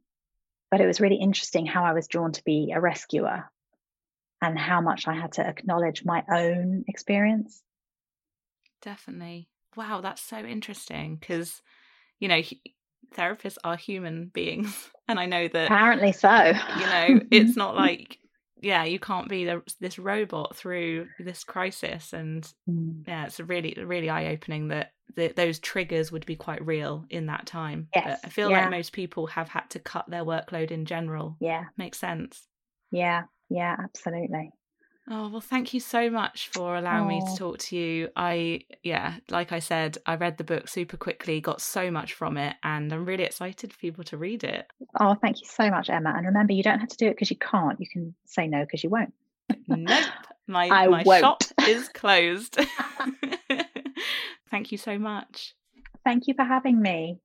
But 0.69 0.81
it 0.81 0.85
was 0.85 1.01
really 1.01 1.15
interesting 1.15 1.65
how 1.65 1.83
I 1.83 1.93
was 1.93 2.07
drawn 2.07 2.31
to 2.33 2.43
be 2.43 2.71
a 2.73 2.79
rescuer 2.79 3.49
and 4.41 4.57
how 4.57 4.81
much 4.81 5.07
I 5.07 5.13
had 5.13 5.33
to 5.33 5.47
acknowledge 5.47 6.05
my 6.05 6.23
own 6.31 6.85
experience. 6.87 7.61
Definitely. 8.81 9.49
Wow, 9.75 10.01
that's 10.01 10.21
so 10.21 10.37
interesting 10.37 11.17
because, 11.17 11.61
you 12.19 12.27
know, 12.27 12.41
therapists 13.15 13.57
are 13.63 13.77
human 13.77 14.27
beings. 14.27 14.89
And 15.07 15.19
I 15.19 15.25
know 15.25 15.45
that. 15.45 15.65
Apparently 15.65 16.13
so. 16.13 16.29
You 16.29 16.85
know, 16.85 17.19
it's 17.31 17.57
not 17.57 17.75
like 17.87 18.17
yeah, 18.61 18.83
you 18.83 18.99
can't 18.99 19.27
be 19.27 19.45
the, 19.45 19.61
this 19.79 19.99
robot 19.99 20.55
through 20.55 21.07
this 21.19 21.43
crisis. 21.43 22.13
And 22.13 22.47
mm. 22.69 23.03
yeah, 23.07 23.25
it's 23.25 23.39
really, 23.39 23.75
really 23.83 24.09
eye 24.09 24.27
opening 24.27 24.69
that 24.69 24.93
the, 25.15 25.33
those 25.35 25.59
triggers 25.59 26.11
would 26.11 26.25
be 26.25 26.35
quite 26.35 26.65
real 26.65 27.05
in 27.09 27.25
that 27.25 27.45
time. 27.45 27.87
Yes. 27.95 28.19
But 28.21 28.27
I 28.27 28.29
feel 28.29 28.49
yeah. 28.49 28.61
like 28.61 28.71
most 28.71 28.93
people 28.93 29.27
have 29.27 29.49
had 29.49 29.69
to 29.71 29.79
cut 29.79 30.09
their 30.09 30.23
workload 30.23 30.71
in 30.71 30.85
general. 30.85 31.35
Yeah. 31.39 31.65
Makes 31.77 31.97
sense. 31.97 32.47
Yeah. 32.91 33.23
Yeah, 33.49 33.75
absolutely. 33.83 34.51
Oh, 35.13 35.27
well, 35.27 35.41
thank 35.41 35.73
you 35.73 35.81
so 35.81 36.09
much 36.09 36.47
for 36.53 36.77
allowing 36.77 37.03
oh. 37.03 37.07
me 37.09 37.21
to 37.29 37.37
talk 37.37 37.57
to 37.57 37.75
you. 37.75 38.07
I, 38.15 38.61
yeah, 38.81 39.15
like 39.29 39.51
I 39.51 39.59
said, 39.59 39.97
I 40.05 40.15
read 40.15 40.37
the 40.37 40.45
book 40.45 40.69
super 40.69 40.95
quickly, 40.95 41.41
got 41.41 41.59
so 41.59 41.91
much 41.91 42.13
from 42.13 42.37
it, 42.37 42.55
and 42.63 42.93
I'm 42.93 43.03
really 43.03 43.25
excited 43.25 43.73
for 43.73 43.79
people 43.79 44.05
to 44.05 44.15
read 44.15 44.45
it. 44.45 44.71
Oh, 45.01 45.15
thank 45.15 45.41
you 45.41 45.47
so 45.47 45.69
much, 45.69 45.89
Emma. 45.89 46.13
And 46.15 46.25
remember, 46.25 46.53
you 46.53 46.63
don't 46.63 46.79
have 46.79 46.87
to 46.87 46.95
do 46.95 47.07
it 47.07 47.15
because 47.15 47.29
you 47.29 47.35
can't. 47.35 47.77
You 47.77 47.87
can 47.91 48.15
say 48.23 48.47
no 48.47 48.61
because 48.61 48.85
you 48.85 48.89
won't. 48.89 49.13
nope. 49.67 49.89
My, 50.47 50.67
I 50.67 50.87
my 50.87 51.03
won't. 51.03 51.21
shop 51.21 51.43
is 51.65 51.87
closed. 51.93 52.59
thank 54.49 54.71
you 54.71 54.77
so 54.77 54.97
much. 54.97 55.53
Thank 56.03 56.27
you 56.27 56.33
for 56.33 56.43
having 56.43 56.81
me. 56.81 57.19